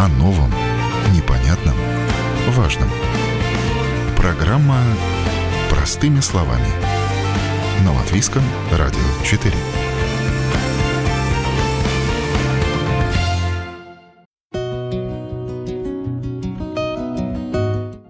о 0.00 0.08
новом, 0.08 0.50
непонятном, 1.14 1.74
важном. 2.52 2.88
Программа 4.16 4.78
«Простыми 5.68 6.20
словами» 6.20 6.68
на 7.84 7.92
Латвийском 7.92 8.42
радио 8.72 8.98
4. 9.22 9.54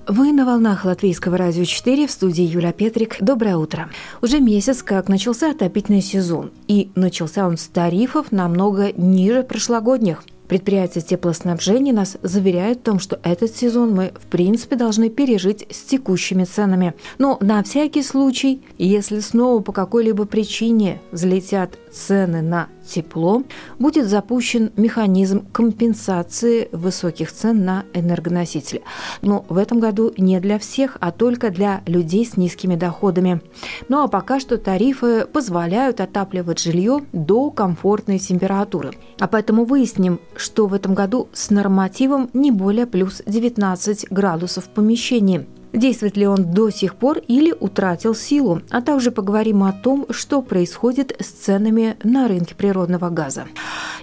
Вы 0.07 0.33
на 0.33 0.47
волнах 0.47 0.85
Латвийского 0.85 1.37
радио 1.37 1.65
4 1.65 2.07
в 2.07 2.11
студии 2.13 2.45
Юля 2.45 2.71
Петрик. 2.71 3.17
Доброе 3.19 3.57
утро. 3.57 3.91
Уже 4.23 4.39
месяц, 4.39 4.85
как 4.85 5.09
начался 5.09 5.51
отопительный 5.51 6.03
сезон. 6.03 6.53
И 6.69 6.93
начался 6.95 7.49
он 7.49 7.57
с 7.57 7.67
тарифов 7.67 8.31
намного 8.31 8.93
ниже 8.93 9.43
прошлогодних. 9.43 10.23
Предприятия 10.51 11.01
теплоснабжения 11.01 11.93
нас 11.93 12.17
заверяют 12.23 12.81
в 12.81 12.83
том, 12.83 12.99
что 12.99 13.21
этот 13.23 13.55
сезон 13.55 13.95
мы, 13.95 14.13
в 14.21 14.27
принципе, 14.27 14.75
должны 14.75 15.09
пережить 15.09 15.65
с 15.71 15.83
текущими 15.85 16.43
ценами. 16.43 16.95
Но 17.19 17.39
на 17.41 17.63
всякий 17.63 18.03
случай, 18.03 18.61
если 18.77 19.21
снова 19.21 19.63
по 19.63 19.71
какой-либо 19.71 20.25
причине 20.25 21.01
взлетят 21.13 21.79
цены 21.93 22.43
на 22.43 22.69
тепло, 22.87 23.43
будет 23.79 24.09
запущен 24.09 24.73
механизм 24.77 25.47
компенсации 25.53 26.69
высоких 26.73 27.33
цен 27.33 27.65
на 27.65 27.85
энергоносители. 27.95 28.83
Но 29.23 29.45
в 29.49 29.57
этом 29.57 29.81
году 29.81 30.13
не 30.17 30.41
для 30.41 30.59
всех, 30.59 30.97
а 31.01 31.13
только 31.13 31.51
для 31.51 31.83
людей 31.87 32.25
с 32.27 32.37
низкими 32.37 32.75
доходами. 32.75 33.41
Ну 33.89 34.03
а 34.03 34.09
пока 34.09 34.41
что 34.41 34.59
тарифы 34.59 35.27
позволяют 35.27 36.01
отапливать 36.01 36.59
жилье 36.59 37.01
до 37.13 37.51
комфортной 37.51 38.19
температуры. 38.19 38.93
А 39.19 39.29
поэтому 39.29 39.65
выясним, 39.65 40.21
что 40.37 40.67
в 40.67 40.75
этом 40.75 40.95
году 40.95 41.29
с 41.33 41.51
нормативом 41.51 42.31
не 42.33 42.51
более 42.51 42.87
плюс 42.87 43.23
19 43.27 44.11
градусов 44.11 44.65
в 44.65 44.69
помещении– 44.69 45.47
действует 45.73 46.17
ли 46.17 46.27
он 46.27 46.53
до 46.53 46.71
сих 46.71 46.95
пор 46.95 47.19
или 47.19 47.55
утратил 47.59 48.15
силу, 48.15 48.63
а 48.71 48.81
также 48.81 49.11
поговорим 49.11 49.63
о 49.63 49.73
том, 49.73 50.07
что 50.11 50.43
происходит 50.43 51.17
с 51.21 51.27
ценами 51.27 51.97
на 52.03 52.29
рынке 52.29 52.55
природного 52.55 53.11
газа. 53.11 53.47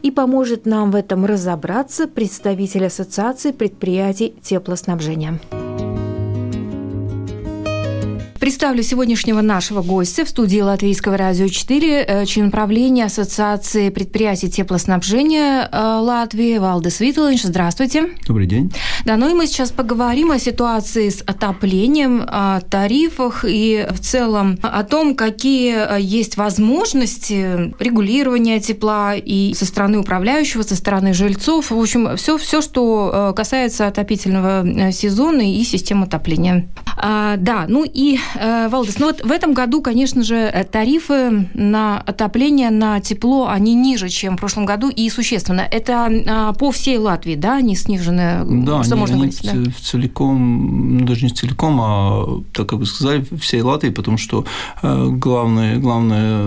И 0.01 0.11
поможет 0.11 0.65
нам 0.65 0.91
в 0.91 0.95
этом 0.95 1.25
разобраться 1.25 2.07
представитель 2.07 2.85
Ассоциации 2.85 3.51
предприятий 3.51 4.35
теплоснабжения. 4.41 5.39
Представлю 8.48 8.81
сегодняшнего 8.81 9.42
нашего 9.42 9.81
гостя 9.81 10.23
в 10.23 10.30
студии 10.30 10.62
Латвийского 10.62 11.17
радио 11.17 11.50
4, 11.50 12.06
э, 12.08 12.26
член 12.26 12.50
правления 12.50 13.03
Ассоциации 13.03 13.90
предприятий 13.90 14.50
теплоснабжения 14.50 15.67
э, 15.70 15.78
Латвии 16.00 16.58
Валдес 16.58 17.02
Виталович. 17.02 17.44
Здравствуйте. 17.44 18.06
Добрый 18.25 18.48
день. 18.48 18.72
Да, 19.03 19.18
ну 19.18 19.30
и 19.30 19.34
мы 19.34 19.48
сейчас 19.48 19.72
поговорим 19.72 20.31
о 20.31 20.40
ситуации 20.40 21.09
с 21.09 21.22
отоплением, 21.23 22.23
о 22.25 22.62
тарифах 22.62 23.44
и 23.45 23.86
в 23.90 24.00
целом 24.00 24.58
о 24.62 24.81
том, 24.86 25.16
какие 25.16 25.98
э, 25.98 26.00
есть 26.00 26.38
возможности 26.38 27.73
регулирования 27.84 28.62
тепла 28.62 29.16
и 29.16 29.53
со 29.56 29.66
стороны 29.66 30.00
управляющего, 30.00 30.62
со 30.62 30.78
стороны 30.78 31.14
жильцов. 31.14 31.70
В 31.70 31.78
общем, 31.78 32.16
все, 32.16 32.38
все 32.38 32.62
что 32.62 33.34
касается 33.36 33.88
отопительного 33.88 34.94
сезона 34.94 35.53
и 35.53 35.62
системы 35.66 36.06
отопления. 36.06 36.70
А, 36.95 37.36
да, 37.38 37.66
ну 37.68 37.86
и 37.86 38.18
Э, 38.39 38.67
Валдис, 38.69 38.99
ну 38.99 39.07
вот 39.07 39.23
в 39.23 39.31
этом 39.31 39.53
году, 39.53 39.81
конечно 39.81 40.23
же, 40.23 40.35
э, 40.35 40.63
тарифы 40.63 41.49
на 41.53 41.99
отопление, 41.99 42.69
на 42.69 42.99
тепло, 42.99 43.47
они 43.47 43.73
ниже, 43.73 44.09
чем 44.09 44.38
в 44.38 44.39
прошлом 44.39 44.66
году, 44.66 44.89
и 44.89 45.09
существенно. 45.09 45.61
Это 45.61 46.09
а, 46.27 46.53
по 46.53 46.71
всей 46.71 46.97
Латвии, 46.97 47.35
да, 47.35 47.57
они 47.57 47.75
снижены? 47.75 48.44
Да, 48.45 48.83
что 48.83 48.94
они, 48.94 48.99
можно 49.02 49.16
говорить? 49.16 49.41
Да? 49.44 49.71
целиком, 49.81 50.97
ну, 50.97 51.05
даже 51.05 51.25
не 51.25 51.31
целиком, 51.31 51.79
а, 51.81 52.41
так 52.53 52.67
как 52.67 52.79
вы 52.79 52.85
сказали, 52.85 53.25
всей 53.39 53.62
Латвии, 53.62 53.89
потому 53.89 54.17
что 54.17 54.45
э, 54.81 55.07
главное, 55.09 55.78
главное 55.78 56.45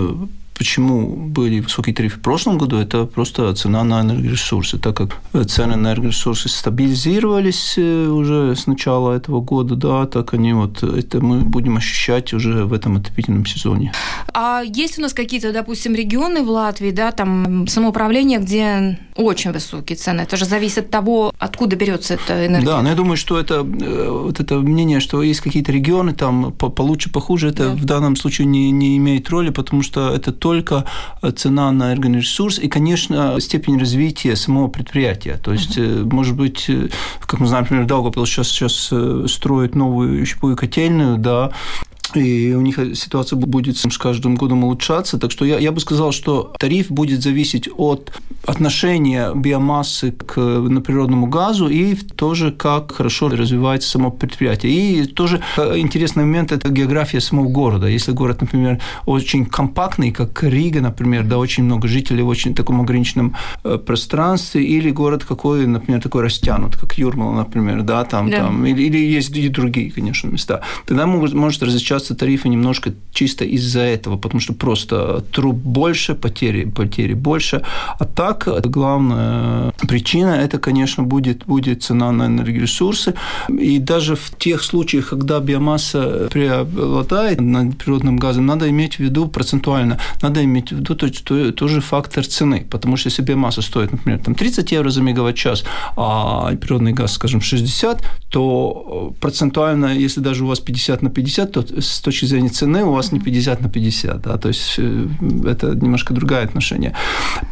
Почему 0.61 1.17
были 1.17 1.61
высокие 1.61 1.95
тарифы 1.95 2.19
в 2.19 2.21
прошлом 2.21 2.59
году? 2.59 2.77
Это 2.77 3.07
просто 3.07 3.55
цена 3.55 3.83
на 3.83 4.03
энергоресурсы, 4.03 4.77
так 4.77 4.95
как 4.95 5.17
цены 5.47 5.77
на 5.77 5.95
энергоресурсы 5.95 6.51
стабилизировались 6.51 7.79
э, 7.79 8.09
уже 8.09 8.55
с 8.55 8.67
начала 8.67 9.17
этого 9.17 9.41
года, 9.41 9.75
да, 9.75 10.05
так 10.05 10.35
они 10.35 10.53
вот 10.53 10.83
это 10.83 11.23
мы 11.23 11.41
будем 11.41 11.79
ощущать 11.79 12.35
уже 12.35 12.67
в 12.67 12.75
этом 12.75 12.99
отопительном 12.99 13.47
сезоне. 13.47 13.95
А 14.35 14.61
есть 14.63 14.99
у 14.99 15.03
нас 15.03 15.15
какие-то, 15.15 15.51
допустим, 15.55 15.95
регионы 15.95 16.43
в 16.43 16.51
Латвии, 16.51 16.91
да, 16.91 17.13
там 17.13 17.67
самоуправление, 17.67 18.39
где 18.39 18.99
очень 19.17 19.53
высокие 19.53 19.97
цены? 19.97 20.21
Это 20.21 20.37
же 20.37 20.45
зависит 20.45 20.85
от 20.85 20.91
того, 20.91 21.33
откуда 21.39 21.77
берется 21.77 22.15
эта 22.15 22.47
энергия. 22.47 22.67
Да, 22.67 22.83
но 22.83 22.91
я 22.91 22.95
думаю, 22.95 23.17
что 23.17 23.41
это 23.41 23.55
э, 23.55 24.11
вот 24.11 24.41
это 24.41 24.57
мнение, 24.57 25.01
что 25.01 25.23
есть 25.23 25.41
какие-то 25.41 25.73
регионы 25.73 26.13
там 26.13 26.53
получше, 26.53 27.11
похуже, 27.11 27.49
это 27.49 27.71
да. 27.71 27.75
в 27.75 27.85
данном 27.87 28.15
случае 28.15 28.47
не, 28.47 28.71
не 28.71 28.99
имеет 28.99 29.31
роли, 29.31 29.49
потому 29.49 29.83
что 29.83 30.15
это 30.15 30.33
то, 30.33 30.50
только 30.51 30.85
цена 31.37 31.71
на 31.71 31.93
энергоресурс 31.93 32.59
и, 32.59 32.69
конечно, 32.69 33.41
степень 33.41 33.79
развития 33.79 34.35
самого 34.35 34.67
предприятия. 34.67 35.39
То 35.43 35.53
есть, 35.53 35.79
uh-huh. 35.79 36.13
может 36.13 36.37
быть, 36.37 36.65
э, 36.69 36.89
как 37.21 37.39
мы 37.39 37.47
знаем, 37.47 37.65
например, 37.65 37.87
Даугавпилс 37.87 38.29
сейчас, 38.29 38.49
сейчас 38.49 38.89
э, 38.91 39.27
строит 39.29 39.77
новую 39.77 40.27
щепую 40.27 40.57
котельную, 40.57 41.19
да, 41.19 41.53
и 42.17 42.55
у 42.55 42.61
них 42.61 42.79
ситуация 42.95 43.37
будет 43.37 43.77
с 43.77 43.99
каждым 43.99 44.37
годом 44.37 44.65
улучшаться. 44.65 45.19
Так 45.19 45.31
что 45.31 45.45
я, 45.45 45.59
я 45.59 45.73
бы 45.73 45.81
сказал, 45.81 46.13
что 46.13 46.53
тариф 46.59 46.91
будет 46.91 47.23
зависеть 47.23 47.69
от 47.77 48.13
отношения 48.47 49.33
биомассы 49.35 50.13
к 50.13 50.35
природному 50.35 51.27
газу 51.27 51.69
и 51.69 51.95
тоже 51.95 52.53
как 52.53 52.93
хорошо 52.93 53.29
развивается 53.29 53.91
само 53.91 54.11
предприятие. 54.11 54.73
И 54.73 55.05
тоже 55.07 55.43
интересный 55.57 56.25
момент– 56.25 56.53
это 56.53 56.71
география 56.71 57.21
самого 57.21 57.49
города. 57.49 57.87
Если 57.87 58.13
город, 58.13 58.41
например, 58.41 58.81
очень 59.07 59.45
компактный, 59.47 60.11
как 60.11 60.43
Рига, 60.43 60.81
например, 60.81 61.25
да, 61.25 61.39
очень 61.39 61.65
много 61.65 61.89
жителей 61.89 62.23
в 62.23 62.29
очень 62.29 62.55
таком 62.55 62.81
ограниченном 62.81 63.37
э, 63.65 63.79
пространстве, 63.79 64.65
или 64.65 64.91
город 64.91 65.25
какой, 65.25 65.67
например, 65.67 66.01
такой 66.03 66.23
растянут, 66.23 66.77
как 66.77 66.99
Юрмала, 66.99 67.35
например, 67.35 67.83
да, 67.83 68.05
там, 68.05 68.31
да. 68.31 68.39
там 68.39 68.65
или, 68.67 68.83
или 68.83 68.99
есть 68.99 69.37
и 69.37 69.49
другие, 69.49 69.91
конечно, 69.91 70.29
места, 70.29 70.63
тогда 70.87 71.07
может, 71.07 71.35
может 71.35 71.63
различаться 71.63 72.00
снижаться 72.01 72.15
тарифы 72.15 72.49
немножко 72.49 72.93
чисто 73.13 73.45
из-за 73.45 73.81
этого, 73.81 74.17
потому 74.17 74.41
что 74.41 74.55
просто 74.55 75.25
труб 75.33 75.57
больше, 75.57 76.15
потери, 76.15 76.65
потери 76.65 77.15
больше. 77.15 77.63
А 77.99 78.05
так, 78.05 78.49
главная 78.65 79.73
причина– 79.89 80.31
это, 80.45 80.59
конечно, 80.59 81.03
будет, 81.03 81.47
будет 81.47 81.83
цена 81.83 82.13
на 82.13 82.27
энергоресурсы. 82.27 83.15
И 83.49 83.79
даже 83.79 84.15
в 84.15 84.31
тех 84.39 84.63
случаях, 84.63 85.11
когда 85.11 85.41
биомасса 85.41 86.29
преобладает 86.31 87.41
над 87.41 87.77
природным 87.77 88.17
газом, 88.17 88.47
надо 88.47 88.69
иметь 88.69 88.99
в 88.99 89.01
виду 89.01 89.29
процентуально, 89.29 89.99
надо 90.23 90.41
иметь 90.43 90.73
в 90.73 90.77
виду 90.77 90.95
то, 90.95 91.53
тоже 91.53 91.81
фактор 91.81 92.27
цены. 92.27 92.67
Потому 92.71 92.97
что 92.97 93.11
если 93.11 93.23
биомасса 93.23 93.63
стоит, 93.63 93.93
например, 93.93 94.19
там 94.19 94.35
30 94.35 94.73
евро 94.73 94.91
за 94.91 95.03
мегаватт-час, 95.03 95.65
а 95.97 96.55
природный 96.57 96.93
газ, 96.93 97.13
скажем, 97.13 97.41
60, 97.41 98.03
то 98.31 99.13
процентуально, 99.21 99.87
если 100.05 100.23
даже 100.23 100.45
у 100.45 100.47
вас 100.47 100.61
50 100.61 101.03
на 101.03 101.11
50, 101.11 101.53
то 101.53 101.65
с 101.91 102.01
точки 102.01 102.27
зрения 102.27 102.49
цены 102.49 102.85
у 102.85 102.93
вас 102.93 103.13
не 103.13 103.21
50 103.21 103.61
на 103.61 103.69
50, 103.69 104.23
да, 104.23 104.39
то 104.39 104.49
есть 104.49 104.75
э, 104.79 105.07
это 105.47 105.75
немножко 105.75 106.15
другое 106.15 106.45
отношение. 106.45 106.95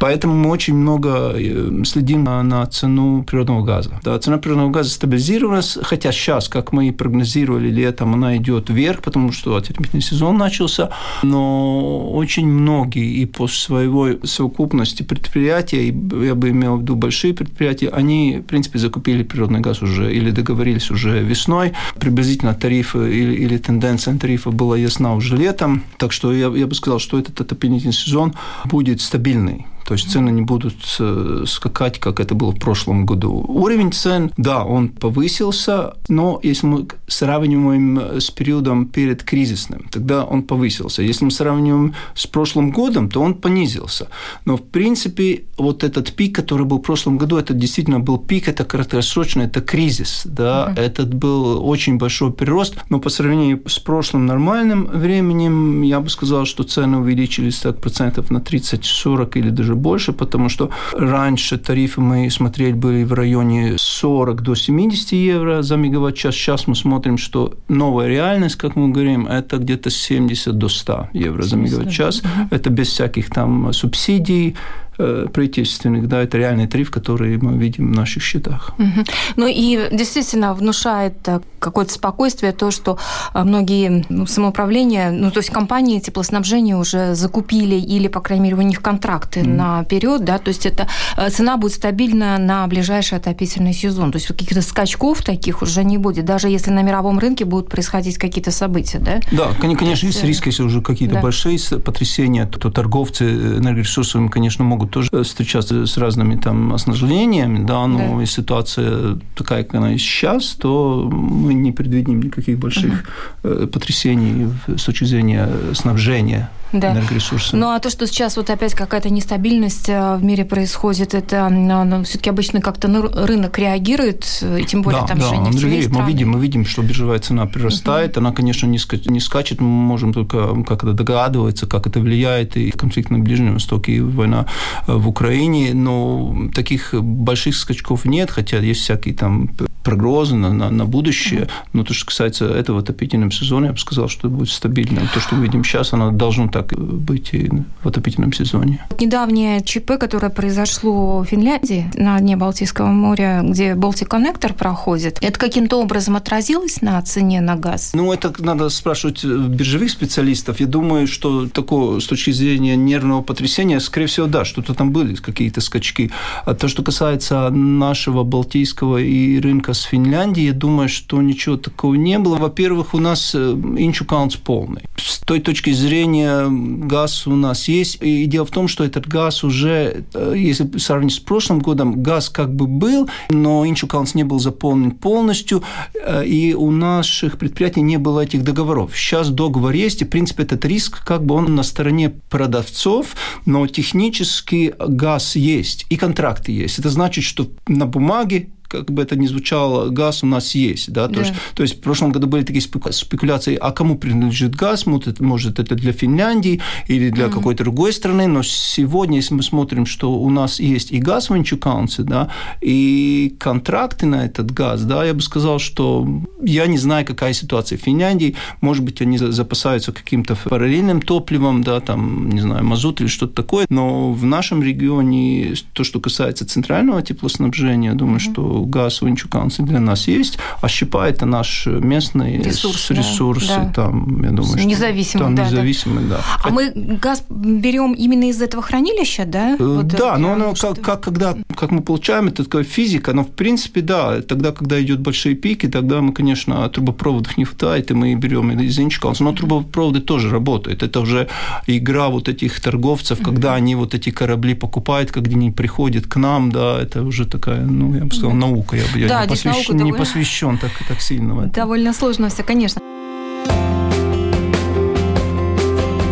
Поэтому 0.01 0.35
мы 0.35 0.51
очень 0.51 0.75
много 0.75 1.33
э, 1.35 1.85
следим 1.85 2.25
на, 2.25 2.43
на 2.43 2.67
цену 2.67 3.25
природного 3.25 3.65
газа. 3.65 4.01
Да, 4.05 4.19
цена 4.19 4.39
природного 4.39 4.71
газа 4.71 4.91
стабилизировалась, 4.91 5.79
хотя 5.83 6.13
сейчас, 6.13 6.49
как 6.49 6.73
мы 6.73 6.89
и 6.89 6.93
прогнозировали 6.93 7.71
летом, 7.71 8.15
она 8.15 8.37
идет 8.37 8.71
вверх, 8.71 9.03
потому 9.03 9.33
что 9.33 9.57
отопительный 9.57 10.03
сезон 10.03 10.39
начался, 10.39 10.91
но 11.23 12.11
очень 12.13 12.47
многие 12.47 13.23
и 13.23 13.27
по 13.27 13.49
своей 13.49 14.19
совокупности 14.25 15.03
предприятия, 15.03 15.87
я 15.87 16.35
бы 16.35 16.51
имел 16.51 16.77
в 16.77 16.83
виду 16.83 16.97
большие 16.97 17.35
предприятия, 17.35 17.89
они, 17.89 18.39
в 18.39 18.45
принципе, 18.45 18.79
закупили 18.79 19.23
природный 19.23 19.61
газ 19.61 19.83
уже 19.83 20.15
или 20.15 20.31
договорились 20.31 20.91
уже 20.91 21.23
весной, 21.23 21.73
приблизительно 21.99 22.55
тарифы 22.55 22.99
или, 22.99 23.35
или 23.35 23.59
тенденция 23.59 24.13
тарифа 24.29 24.51
была 24.51 24.77
ясна 24.77 25.15
уже 25.15 25.37
летом, 25.37 25.83
так 25.97 26.13
что 26.13 26.35
я, 26.35 26.49
я 26.49 26.67
бы 26.67 26.75
сказал, 26.75 26.99
что 26.99 27.19
этот 27.19 27.41
отопительный 27.41 27.93
сезон 27.93 28.35
будет 28.67 29.01
стабильный. 29.01 29.65
То 29.89 29.95
есть 29.95 30.13
цены 30.13 30.29
не 30.29 30.43
будут 30.43 30.75
э, 31.01 31.45
скакать, 31.47 31.99
как 31.99 32.21
это 32.21 32.35
было 32.35 32.53
в 32.53 32.59
прошлом 32.59 33.07
году. 33.07 33.43
Уровень 33.49 33.91
цен, 33.91 34.31
да, 34.37 34.63
он 34.63 34.91
повысился, 34.91 35.95
но 36.09 36.41
если 36.43 36.67
мы 36.67 36.87
сравниваем 37.07 37.99
с 38.21 38.31
периодом 38.31 38.85
перед 38.85 39.23
кризисным, 39.23 39.87
тогда 39.91 40.25
он 40.25 40.43
повысился. 40.43 41.03
Если 41.03 41.25
мы 41.25 41.31
сравниваем 41.31 41.95
с 42.15 42.27
прошлым 42.27 42.71
годом, 42.71 43.09
то 43.09 43.23
он 43.23 43.33
понизился. 43.33 44.09
Но, 44.45 44.59
в 44.59 44.63
принципе, 44.63 45.45
вот 45.57 45.83
этот 45.83 46.13
пик, 46.13 46.35
который 46.35 46.67
был 46.67 46.81
в 46.81 46.83
прошлом 46.83 47.17
году, 47.17 47.39
это 47.39 47.55
действительно 47.55 47.99
был 47.99 48.19
пик, 48.19 48.47
это 48.47 48.67
краткосрочный, 48.67 49.47
это 49.47 49.63
кризис. 49.63 50.23
Да? 50.27 50.69
Mm-hmm. 50.69 50.81
Этот 50.81 51.15
был 51.15 51.67
очень 51.67 51.97
большой 51.97 52.31
прирост, 52.31 52.77
но 52.91 53.01
по 53.01 53.09
сравнению 53.09 53.63
с 53.67 53.79
прошлым 53.79 54.27
нормальным 54.27 54.85
временем, 54.85 55.81
я 55.81 56.01
бы 56.01 56.11
сказал, 56.11 56.45
что 56.45 56.63
цены 56.63 56.99
увеличились 56.99 57.61
так 57.61 57.81
процентов 57.81 58.31
на 58.31 58.39
30-40 58.39 59.39
или 59.39 59.49
даже 59.49 59.78
больше, 59.79 60.13
потому 60.13 60.49
что 60.49 60.71
раньше 60.93 61.59
тарифы 61.59 62.01
мы 62.01 62.31
смотрели 62.31 62.73
были 62.73 63.05
в 63.05 63.13
районе 63.13 63.77
40 63.79 64.43
до 64.43 64.55
70 64.55 65.13
евро 65.13 65.63
за 65.63 65.77
мегаватт-час. 65.77 66.35
Сейчас 66.35 66.67
мы 66.67 66.75
смотрим, 66.75 67.19
что 67.19 67.55
новая 67.69 68.09
реальность, 68.09 68.57
как 68.57 68.77
мы 68.77 68.91
говорим, 68.91 69.27
это 69.27 69.59
где-то 69.59 69.91
70 69.91 70.59
до 70.59 70.69
100 70.69 71.09
евро 71.13 71.43
за 71.43 71.57
мегаватт-час. 71.57 72.23
Это 72.51 72.71
без 72.71 72.89
всяких 72.89 73.31
там 73.31 73.73
субсидий, 73.73 74.57
правительственных, 74.99 76.09
да, 76.09 76.23
это 76.23 76.39
реальный 76.39 76.67
тариф, 76.67 76.91
который 76.91 77.39
мы 77.39 77.57
видим 77.57 77.93
в 77.93 77.97
наших 77.97 78.23
счетах. 78.23 78.75
Угу. 78.79 79.05
Ну 79.37 79.47
и 79.47 79.89
действительно 79.93 80.55
внушает 80.55 81.17
э, 81.27 81.41
какое-то 81.59 81.93
спокойствие 81.93 82.53
то, 82.53 82.71
что 82.71 82.99
э, 83.35 83.45
многие 83.45 84.05
ну, 84.09 84.27
самоуправления, 84.27 85.11
ну 85.11 85.31
то 85.31 85.39
есть 85.39 85.51
компании 85.51 86.01
теплоснабжения 86.01 86.77
уже 86.77 87.15
закупили 87.15 87.77
или, 87.77 88.09
по 88.09 88.21
крайней 88.21 88.45
мере, 88.45 88.57
у 88.57 88.63
них 88.63 88.83
контракты 88.83 89.41
mm. 89.41 89.49
наперед, 89.49 90.25
да, 90.25 90.39
то 90.39 90.49
есть 90.49 90.67
это 90.67 90.89
цена 91.31 91.57
будет 91.57 91.75
стабильна 91.75 92.39
на 92.39 92.67
ближайший 92.67 93.19
отопительный 93.19 93.73
сезон, 93.73 94.11
то 94.11 94.17
есть 94.17 94.27
каких-то 94.27 94.63
скачков 94.63 95.23
таких 95.23 95.63
уже 95.63 95.85
не 95.85 95.99
будет, 95.99 96.25
даже 96.25 96.49
если 96.49 96.71
на 96.71 96.83
мировом 96.83 97.19
рынке 97.19 97.45
будут 97.45 97.69
происходить 97.69 98.19
какие-то 98.19 98.51
события, 98.51 98.99
да? 98.99 99.21
Да, 99.31 99.51
конечно, 99.61 100.07
есть 100.07 100.25
риск, 100.25 100.47
если 100.47 100.63
уже 100.63 100.83
какие-то 100.83 101.15
да. 101.15 101.21
большие 101.21 101.59
потрясения, 101.85 102.47
то 102.47 102.71
торговцы 102.71 103.25
энергоресурсами, 103.25 104.29
конечно, 104.29 104.65
могут 104.65 104.88
тоже 104.89 105.23
встречаться 105.23 105.87
с 105.87 105.97
разными 105.99 106.37
там 106.37 106.73
осложнениями, 106.73 107.65
да, 107.65 107.87
но 107.87 107.99
да. 107.99 108.21
если 108.21 108.43
ситуация 108.43 109.19
такая, 109.35 109.65
как 109.65 109.75
она 109.77 109.97
сейчас, 109.99 110.55
то 110.55 111.09
мы 111.11 111.55
не 111.55 111.73
предвидим 111.73 112.21
никаких 112.21 112.59
больших 112.59 113.05
угу. 113.43 113.67
потрясений 113.69 114.49
с 114.67 114.85
точки 114.85 115.05
зрения 115.05 115.49
снабжения 115.75 116.51
да. 116.73 116.93
энергоресурсами. 116.93 117.61
Ну 117.61 117.71
а 117.71 117.79
то, 117.79 117.91
что 117.91 118.07
сейчас 118.07 118.37
вот 118.37 118.51
опять 118.51 118.75
какая-то 118.75 119.11
нестабильность 119.11 119.89
э, 119.89 120.17
в 120.17 120.25
мире 120.25 120.45
происходит, 120.45 121.15
это 121.15 121.49
ну, 121.49 122.05
все-таки 122.05 122.31
обычно 122.31 122.61
как-то 122.61 122.89
рынок 122.89 123.59
реагирует, 123.59 124.43
и 124.43 124.65
тем 124.65 124.83
более 124.83 125.03
да, 125.03 125.07
там 125.07 125.19
да, 125.19 125.29
же 125.29 125.37
нефтяные 125.37 125.89
мы 125.89 126.07
видим, 126.07 126.31
мы 126.31 126.41
видим, 126.41 126.67
что 126.67 126.83
биржевая 126.83 127.19
цена 127.19 127.47
прирастает, 127.47 128.17
угу. 128.17 128.21
она, 128.21 128.33
конечно, 128.33 128.67
не, 128.67 128.79
не 129.07 129.21
скачет, 129.21 129.61
мы 129.61 129.69
можем 129.69 130.13
только 130.13 130.63
как 130.65 130.85
это 130.85 130.93
догадываться, 130.93 131.67
как 131.67 131.87
это 131.87 132.01
влияет, 132.01 132.57
и 132.57 132.71
конфликт 132.71 133.11
на 133.11 133.19
Ближнем 133.19 133.55
Востоке, 133.55 133.93
и 133.93 134.01
война 134.01 134.47
в 134.87 135.09
Украине, 135.09 135.75
но 135.75 136.51
таких 136.55 136.95
больших 136.95 137.57
скачков 137.57 138.05
нет, 138.05 138.31
хотя 138.31 138.59
есть 138.59 138.81
всякие 138.81 139.15
там 139.15 139.51
прогнозы 139.89 140.35
на, 140.35 140.53
на, 140.53 140.71
на 140.71 140.85
будущее. 140.85 141.49
Но 141.73 141.83
то, 141.83 141.95
что 141.95 142.07
касается 142.07 142.45
этого 142.45 142.81
отопительного 142.81 143.33
сезона, 143.33 143.67
я 143.67 143.73
бы 143.73 143.79
сказал, 143.79 144.09
что 144.09 144.29
это 144.29 144.37
будет 144.37 144.51
стабильно. 144.51 145.01
То, 145.15 145.21
что 145.21 145.35
мы 145.35 145.45
видим 145.45 145.65
сейчас, 145.65 145.95
оно 145.95 146.11
должно 146.11 146.49
так 146.49 146.79
быть 146.79 147.33
и 147.33 147.51
в 147.83 147.89
отопительном 147.89 148.35
сезоне. 148.35 148.85
Недавнее 149.01 149.63
ЧП, 149.63 149.93
которое 149.99 150.29
произошло 150.29 151.21
в 151.21 151.25
Финляндии 151.25 151.91
на 151.95 152.21
дне 152.21 152.37
Балтийского 152.37 152.89
моря, 152.89 153.41
где 153.43 153.73
Baltic 153.73 154.09
Connector 154.09 154.53
проходит, 154.53 155.19
это 155.23 155.39
каким-то 155.39 155.81
образом 155.81 156.17
отразилось 156.17 156.83
на 156.83 157.01
цене 157.01 157.41
на 157.41 157.57
газ? 157.57 157.93
Ну, 157.95 158.13
это 158.13 158.35
надо 158.41 158.69
спрашивать 158.69 159.25
биржевых 159.25 159.91
специалистов. 159.91 160.61
Я 160.61 160.67
думаю, 160.67 161.07
что 161.07 161.49
такое 161.49 162.01
с 162.01 162.07
точки 162.07 162.33
зрения 162.33 162.77
нервного 162.77 163.23
потрясения, 163.23 163.81
скорее 163.81 164.07
всего, 164.07 164.27
да, 164.27 164.45
что-то 164.45 164.75
там 164.75 164.93
были 164.93 165.15
какие-то 165.15 165.63
скачки. 165.63 166.11
А 166.45 166.55
то, 166.55 166.69
что 166.69 166.83
касается 166.83 167.49
нашего 167.49 168.23
Балтийского 168.23 168.99
и 168.99 169.41
рынка 169.41 169.73
с 169.79 169.83
Финляндией, 169.85 170.49
я 170.49 170.53
думаю, 170.53 170.89
что 170.89 171.21
ничего 171.23 171.57
такого 171.57 171.95
не 171.95 172.19
было. 172.19 172.37
Во-первых, 172.37 172.95
у 172.95 172.99
нас 172.99 173.35
инчукаунс 173.35 174.37
э, 174.37 174.39
полный. 174.45 174.83
С 174.97 175.19
той 175.19 175.41
точки 175.41 175.73
зрения 175.73 176.47
газ 176.49 177.27
у 177.27 177.35
нас 177.35 177.69
есть. 177.69 177.99
И 178.03 178.27
дело 178.27 178.47
в 178.47 178.51
том, 178.51 178.69
что 178.69 178.85
этот 178.85 179.07
газ 179.07 179.45
уже, 179.45 180.05
э, 180.15 180.35
если 180.37 180.79
сравнить 180.79 181.15
с 181.15 181.19
прошлым 181.19 181.61
годом, 181.61 182.03
газ 182.03 182.29
как 182.29 182.55
бы 182.55 182.67
был, 182.67 183.09
но 183.31 183.67
инчукаунс 183.67 184.15
не 184.15 184.25
был 184.25 184.39
заполнен 184.39 184.91
полностью, 184.91 185.63
э, 185.95 186.27
и 186.27 186.55
у 186.55 186.71
наших 186.71 187.39
предприятий 187.39 187.83
не 187.83 187.99
было 187.99 188.21
этих 188.21 188.43
договоров. 188.45 188.97
Сейчас 188.97 189.31
договор 189.31 189.73
есть, 189.73 190.03
и, 190.03 190.05
в 190.05 190.09
принципе, 190.09 190.43
этот 190.43 190.65
риск, 190.65 191.05
как 191.05 191.25
бы 191.25 191.35
он 191.35 191.55
на 191.55 191.63
стороне 191.63 192.11
продавцов, 192.31 193.17
но 193.47 193.67
технически 193.67 194.75
газ 194.79 195.37
есть, 195.37 195.87
и 195.89 195.97
контракты 195.97 196.53
есть. 196.53 196.79
Это 196.79 196.91
значит, 196.91 197.25
что 197.25 197.49
на 197.67 197.87
бумаге 197.87 198.49
как 198.69 198.91
бы 198.91 199.03
это 199.03 199.17
ни 199.17 199.27
звучало, 199.27 199.89
газ 199.89 200.23
у 200.23 200.27
нас 200.27 200.55
есть. 200.55 200.93
Да? 200.93 201.09
Да. 201.09 201.15
То, 201.15 201.21
есть, 201.21 201.33
то 201.55 201.63
есть 201.63 201.79
в 201.79 201.81
прошлом 201.81 202.13
году 202.13 202.27
были 202.27 202.45
такие 202.45 202.61
спекуляции, 202.63 203.57
а 203.61 203.73
кому 203.73 203.97
принадлежит 203.97 204.55
газ, 204.55 204.87
может, 204.87 205.59
это 205.59 205.75
для 205.75 205.93
Финляндии 205.93 206.61
или 206.87 207.11
для 207.11 207.27
mm-hmm. 207.27 207.33
какой-то 207.33 207.65
другой 207.65 207.93
страны, 207.93 208.27
но 208.27 208.43
сегодня, 208.43 209.17
если 209.17 209.35
мы 209.35 209.43
смотрим, 209.43 209.87
что 209.87 210.13
у 210.13 210.31
нас 210.31 210.61
есть 210.61 210.93
и 210.93 210.99
газ 210.99 211.31
в 211.31 211.37
Инчукаунсе, 211.37 212.03
да, 212.03 212.29
и 212.61 213.35
контракты 213.39 214.07
на 214.07 214.25
этот 214.27 214.51
газ, 214.51 214.85
да, 214.85 215.05
я 215.05 215.15
бы 215.15 215.23
сказал, 215.23 215.59
что 215.59 216.07
я 216.43 216.67
не 216.67 216.79
знаю, 216.79 217.07
какая 217.07 217.33
ситуация 217.33 217.79
в 217.79 217.83
Финляндии, 217.83 218.37
может 218.61 218.85
быть, 218.85 219.01
они 219.01 219.19
запасаются 219.19 219.93
каким-то 219.93 220.37
параллельным 220.45 221.03
топливом, 221.03 221.63
да, 221.63 221.81
там, 221.81 222.31
не 222.31 222.41
знаю, 222.41 222.65
мазут 222.65 223.01
или 223.01 223.09
что-то 223.09 223.35
такое, 223.35 223.67
но 223.71 224.13
в 224.13 224.25
нашем 224.25 224.63
регионе 224.63 225.55
то, 225.73 225.85
что 225.85 226.01
касается 226.01 226.47
центрального 226.47 227.03
теплоснабжения, 227.03 227.91
я 227.91 227.97
думаю, 227.97 228.19
mm-hmm. 228.19 228.33
что 228.33 228.58
газ 228.67 229.03
в 229.03 229.09
Инчуканце 229.09 229.63
для 229.63 229.81
нас 229.81 230.09
есть, 230.09 230.39
а 230.61 230.69
щепа– 230.69 231.09
это 231.09 231.27
наш 231.27 231.67
местный 231.67 232.39
ресурс, 232.39 232.91
ресурсы, 232.91 233.49
да. 233.49 233.73
там, 233.75 234.23
я 234.23 234.31
думаю, 234.31 234.67
независимый, 234.67 235.25
там 235.25 235.35
да, 235.35 235.45
независимый, 235.45 236.05
да. 236.05 236.17
да. 236.17 236.23
А 236.45 236.51
мы 236.51 236.73
газ 236.75 237.25
берем 237.29 237.93
именно 237.93 238.29
из 238.29 238.41
этого 238.43 238.63
хранилища, 238.63 239.25
да? 239.25 239.57
Э, 239.59 239.65
вот 239.65 239.87
да, 239.87 240.17
но 240.19 240.33
оно, 240.33 240.55
что... 240.55 240.75
как, 240.75 240.85
как, 240.85 241.01
когда, 241.01 241.37
как 241.57 241.71
мы 241.71 241.83
получаем, 241.83 242.29
это 242.29 242.45
такая 242.45 242.65
физика, 242.65 243.13
но 243.13 243.25
в 243.25 243.31
принципе, 243.31 243.81
да, 243.81 244.21
тогда, 244.23 244.53
когда 244.53 244.81
идет 244.81 245.01
большие 245.01 245.35
пики, 245.35 245.69
тогда 245.69 246.01
мы, 246.01 246.13
конечно, 246.13 246.69
трубопроводов 246.69 247.37
не 247.39 247.45
хватает, 247.45 247.91
и 247.91 247.95
мы 247.95 248.15
берем 248.15 248.51
из 248.61 248.79
Инчуканца, 248.79 249.25
но 249.25 249.33
трубопроводы 249.33 250.01
тоже 250.01 250.31
работают, 250.31 250.83
это 250.83 251.01
уже 251.01 251.29
игра 251.67 252.09
вот 252.09 252.29
этих 252.29 252.61
торговцев, 252.61 253.21
когда 253.23 253.55
они 253.55 253.75
вот 253.75 253.95
эти 253.95 254.11
корабли 254.11 254.55
покупают, 254.55 255.11
когда 255.11 255.37
они 255.37 255.51
приходят 255.51 256.07
к 256.07 256.17
нам, 256.17 256.51
да, 256.51 256.81
это 256.81 257.03
уже 257.03 257.27
такая, 257.27 257.65
ну, 257.65 257.95
я 257.95 258.05
бы 258.05 258.15
сказал, 258.15 258.33
наука. 258.49 258.77
Я, 258.77 258.85
я 258.97 259.09
да, 259.09 259.23
не, 259.23 259.29
посвящен, 259.29 259.75
не 259.75 259.79
довольно... 259.79 259.99
посвящен 259.99 260.59
так, 260.59 260.71
так 260.89 261.01
сильно 261.01 261.35
в 261.35 261.41
это. 261.41 261.51
Довольно 261.51 261.93
сложно 261.93 262.29
все, 262.29 262.43
конечно. 262.43 262.81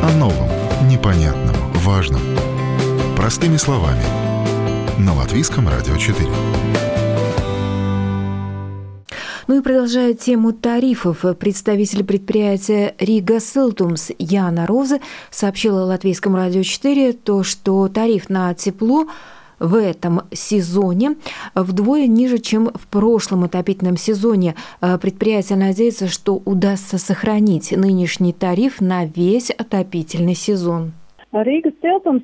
О 0.03 0.11
новом, 0.17 0.49
непонятном, 0.89 1.57
важном. 1.75 2.21
Простыми 3.17 3.57
словами. 3.57 4.03
На 4.99 5.15
Латвийском 5.15 5.69
радио 5.69 5.97
4. 5.97 6.29
Ну 9.49 9.59
и 9.59 9.63
продолжая 9.63 10.15
тему 10.15 10.53
тарифов, 10.53 11.25
представитель 11.39 12.03
предприятия 12.03 12.97
Рига 12.99 13.39
Силтумс 13.39 14.11
Яна 14.19 14.67
Розы 14.67 15.01
сообщила 15.31 15.85
Латвийскому 15.85 16.37
радио 16.37 16.65
4 16.65 17.13
то, 17.13 17.45
что 17.45 17.87
тариф 17.89 18.29
на 18.29 18.55
тепло 18.55 19.07
в 19.59 19.75
этом 19.75 20.23
сезоне 20.33 21.17
вдвое 21.55 22.07
ниже, 22.07 22.39
чем 22.39 22.71
в 22.75 22.87
прошлом 22.87 23.45
отопительном 23.45 23.97
сезоне. 23.97 24.55
Э, 24.81 24.99
предприятие 24.99 25.59
надеется, 25.59 26.09
что 26.09 26.43
удастся 26.45 26.99
сохранить 26.99 27.73
нынешний 27.73 28.33
тариф 28.33 28.81
на 28.81 29.05
весь 29.05 29.51
отопительный 29.51 30.35
сезон. 30.35 30.93
Рīgas 31.45 31.75
siltums 31.83 32.23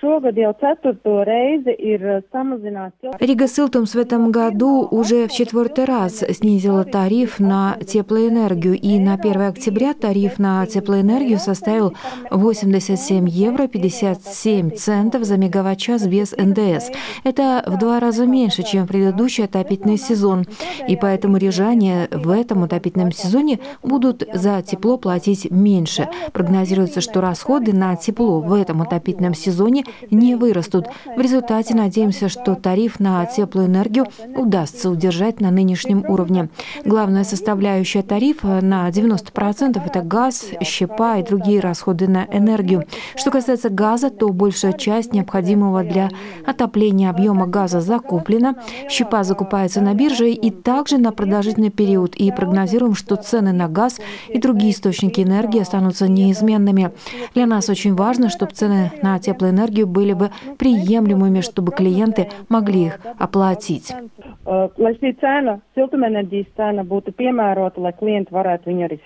šogad 0.00 0.36
jau 0.36 0.50
ceturto 0.60 1.22
reizi 1.24 1.72
ir 1.78 2.02
samazināts. 2.32 3.00
Рига 3.20 3.48
Силтумс 3.48 3.94
в 3.94 3.98
этом 3.98 4.30
году 4.30 4.86
уже 4.90 5.26
в 5.26 5.32
четвертый 5.32 5.84
раз 5.84 6.24
снизила 6.30 6.84
тариф 6.84 7.38
на 7.38 7.76
теплоэнергию, 7.86 8.74
и 8.78 8.98
на 8.98 9.14
1 9.14 9.42
октября 9.42 9.94
тариф 9.94 10.38
на 10.38 10.66
теплоэнергию 10.66 11.38
составил 11.38 11.94
87 12.30 13.28
евро 13.28 13.66
57 13.66 14.70
центов 14.72 15.24
за 15.24 15.36
мегаватт-час 15.36 16.06
без 16.06 16.32
НДС. 16.32 16.90
Это 17.24 17.62
в 17.66 17.78
два 17.78 18.00
раза 18.00 18.26
меньше, 18.26 18.62
чем 18.62 18.86
предыдущий 18.86 19.44
отопительный 19.44 19.96
сезон, 19.96 20.44
и 20.86 20.96
поэтому 20.96 21.36
рижане 21.36 22.08
в 22.10 22.30
этом 22.30 22.64
отопительном 22.64 23.12
сезоне 23.12 23.60
будут 23.82 24.28
за 24.32 24.62
тепло 24.62 24.98
платить 24.98 25.50
меньше. 25.50 26.08
Прогнозируется, 26.32 27.00
что 27.00 27.20
расходы 27.20 27.72
на 27.72 27.96
тепло 27.96 28.40
в 28.40 28.49
этом 28.54 28.82
отопительном 28.82 29.34
сезоне 29.34 29.84
не 30.10 30.34
вырастут. 30.34 30.86
В 31.16 31.20
результате 31.20 31.74
надеемся, 31.74 32.28
что 32.28 32.54
тариф 32.54 33.00
на 33.00 33.24
теплую 33.26 33.66
энергию 33.66 34.06
удастся 34.36 34.90
удержать 34.90 35.40
на 35.40 35.50
нынешнем 35.50 36.04
уровне. 36.08 36.48
Главная 36.84 37.24
составляющая 37.24 38.02
тарифа 38.02 38.60
на 38.60 38.88
90% 38.88 39.80
это 39.84 40.02
газ, 40.02 40.46
щепа 40.62 41.18
и 41.18 41.22
другие 41.22 41.60
расходы 41.60 42.08
на 42.08 42.26
энергию. 42.30 42.84
Что 43.16 43.30
касается 43.30 43.68
газа, 43.68 44.10
то 44.10 44.28
большая 44.28 44.72
часть 44.72 45.12
необходимого 45.12 45.82
для 45.82 46.10
отопления 46.46 47.10
объема 47.10 47.46
газа 47.46 47.80
закуплена. 47.80 48.56
Щепа 48.88 49.24
закупается 49.24 49.80
на 49.80 49.94
бирже 49.94 50.30
и 50.30 50.50
также 50.50 50.98
на 50.98 51.12
продолжительный 51.12 51.70
период. 51.70 52.14
И 52.16 52.30
прогнозируем, 52.30 52.94
что 52.94 53.16
цены 53.16 53.52
на 53.52 53.68
газ 53.68 54.00
и 54.28 54.38
другие 54.38 54.72
источники 54.72 55.20
энергии 55.20 55.60
останутся 55.60 56.08
неизменными. 56.08 56.92
Для 57.34 57.46
нас 57.46 57.68
очень 57.68 57.94
важно, 57.94 58.28
чтобы 58.40 58.54
цены 58.54 58.90
на 59.02 59.18
теплоэнергию 59.18 59.86
были 59.86 60.14
бы 60.14 60.30
приемлемыми, 60.58 61.42
чтобы 61.42 61.72
клиенты 61.72 62.30
могли 62.48 62.86
их 62.86 62.98
оплатить. 63.18 63.92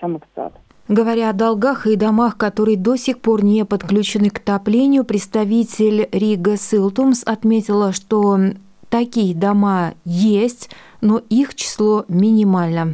Samaksāt. 0.01 0.53
Говоря 0.87 1.29
о 1.31 1.33
долгах 1.33 1.87
и 1.87 1.95
домах, 1.95 2.37
которые 2.37 2.77
до 2.77 2.95
сих 2.95 3.19
пор 3.19 3.43
не 3.43 3.65
подключены 3.65 4.29
к 4.29 4.37
отоплению, 4.37 5.03
представитель 5.03 6.07
Рига 6.11 6.57
Силтумс 6.57 7.23
отметила, 7.25 7.91
что 7.91 8.37
такие 8.89 9.35
дома 9.35 9.95
есть, 10.05 10.69
но 11.01 11.21
их 11.29 11.55
число 11.55 12.05
минимально. 12.07 12.93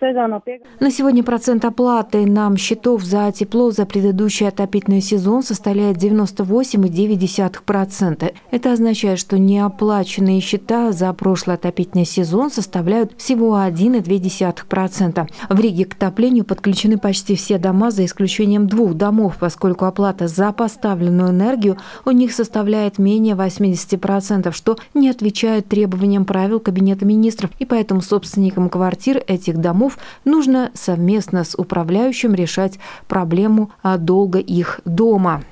Sezonu 0.00 0.40
На 0.80 0.90
сегодня 0.90 1.22
процент 1.22 1.66
оплаты 1.66 2.26
нам 2.26 2.56
счетов 2.56 3.02
за 3.02 3.30
тепло 3.32 3.70
за 3.70 3.84
предыдущий 3.84 4.48
отопительный 4.48 5.02
сезон 5.02 5.42
составляет 5.42 5.98
98,9%. 5.98 8.32
Это 8.50 8.72
означает, 8.72 9.18
что 9.18 9.38
неоплаченные 9.38 10.40
счета 10.40 10.92
за 10.92 11.12
прошлый 11.12 11.56
отопительный 11.56 12.06
сезон 12.06 12.50
составляют 12.50 13.12
всего 13.18 13.58
1,2%. 13.58 15.28
В 15.50 15.60
Риге 15.60 15.84
к 15.84 15.92
отоплению 15.92 16.46
подключены 16.46 16.96
почти 16.96 17.36
все 17.36 17.58
дома, 17.58 17.90
за 17.90 18.06
исключением 18.06 18.66
двух 18.66 18.94
домов, 18.94 19.36
поскольку 19.38 19.84
оплата 19.84 20.26
за 20.26 20.52
поставленную 20.52 21.32
энергию 21.32 21.76
у 22.06 22.12
них 22.12 22.32
составляет 22.32 22.98
менее 22.98 23.34
80%, 23.34 24.52
что 24.52 24.78
не 24.94 25.10
отвечает 25.10 25.68
требованиям 25.68 26.24
правил 26.24 26.60
кабинета 26.60 26.77
Кабинета 26.78 27.04
министров, 27.04 27.50
и 27.58 27.64
поэтому 27.64 28.00
собственникам 28.02 28.68
квартир 28.68 29.20
этих 29.26 29.58
домов 29.58 29.98
нужно 30.24 30.70
совместно 30.74 31.42
с 31.42 31.58
управляющим 31.58 32.34
решать 32.34 32.78
проблему 33.08 33.70
долга 33.98 34.38
их 34.38 34.80
дома. 34.84 35.42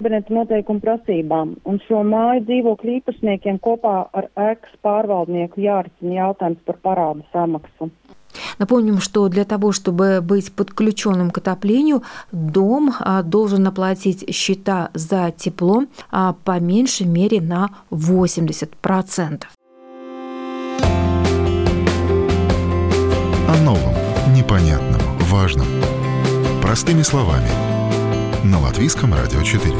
Напомним, 8.58 9.00
что 9.00 9.28
для 9.28 9.44
того, 9.44 9.72
чтобы 9.72 10.20
быть 10.22 10.52
подключенным 10.52 11.30
к 11.30 11.38
отоплению, 11.38 12.02
дом 12.32 12.92
а, 13.00 13.22
должен 13.22 13.66
оплатить 13.66 14.34
счета 14.34 14.90
за 14.94 15.32
тепло 15.36 15.84
а, 16.10 16.34
по 16.44 16.60
меньшей 16.60 17.06
мере 17.06 17.40
на 17.40 17.70
80%. 17.90 19.44
О 23.48 23.56
новом, 23.62 23.94
непонятном, 24.34 25.00
важном. 25.20 25.68
Простыми 26.60 27.02
словами. 27.02 27.48
На 28.44 28.58
Латвийском 28.60 29.14
радио 29.14 29.40
4. 29.40 29.72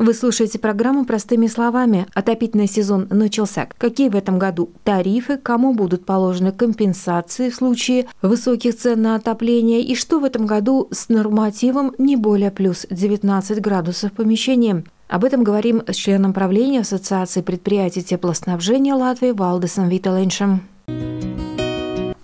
Вы 0.00 0.12
слушаете 0.14 0.58
программу 0.58 1.04
«Простыми 1.04 1.46
словами». 1.46 2.08
Отопительный 2.12 2.66
сезон 2.66 3.06
начался. 3.08 3.68
Какие 3.78 4.08
в 4.08 4.16
этом 4.16 4.40
году 4.40 4.70
тарифы, 4.82 5.36
кому 5.36 5.74
будут 5.74 6.04
положены 6.04 6.50
компенсации 6.50 7.50
в 7.50 7.54
случае 7.54 8.08
высоких 8.20 8.76
цен 8.76 9.00
на 9.00 9.14
отопление 9.14 9.80
и 9.80 9.94
что 9.94 10.18
в 10.18 10.24
этом 10.24 10.44
году 10.44 10.88
с 10.90 11.08
нормативом 11.08 11.94
не 11.98 12.16
более 12.16 12.50
плюс 12.50 12.84
19 12.90 13.60
градусов 13.60 14.12
помещения. 14.12 14.82
Об 15.14 15.22
этом 15.22 15.44
говорим 15.44 15.80
с 15.86 15.94
членом 15.94 16.32
правления 16.32 16.80
Ассоциации 16.80 17.40
предприятий 17.40 18.02
теплоснабжения 18.02 18.96
Латвии 18.96 19.30
Валдесом 19.30 19.88
Виталеншем. 19.88 20.62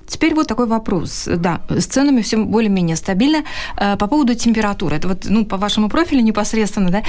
Теперь 0.08 0.34
вот 0.34 0.48
такой 0.48 0.66
вопрос. 0.66 1.28
Да, 1.36 1.60
с 1.68 1.86
ценами 1.86 2.20
все 2.20 2.38
более-менее 2.38 2.96
стабильно. 2.96 3.44
Э, 3.76 3.96
по 3.96 4.08
поводу 4.08 4.34
температуры. 4.34 4.96
Это 4.96 5.06
вот, 5.06 5.24
ну, 5.28 5.44
по 5.46 5.56
вашему 5.56 5.88
профилю 5.88 6.20
непосредственно, 6.20 6.90
да, 6.90 7.02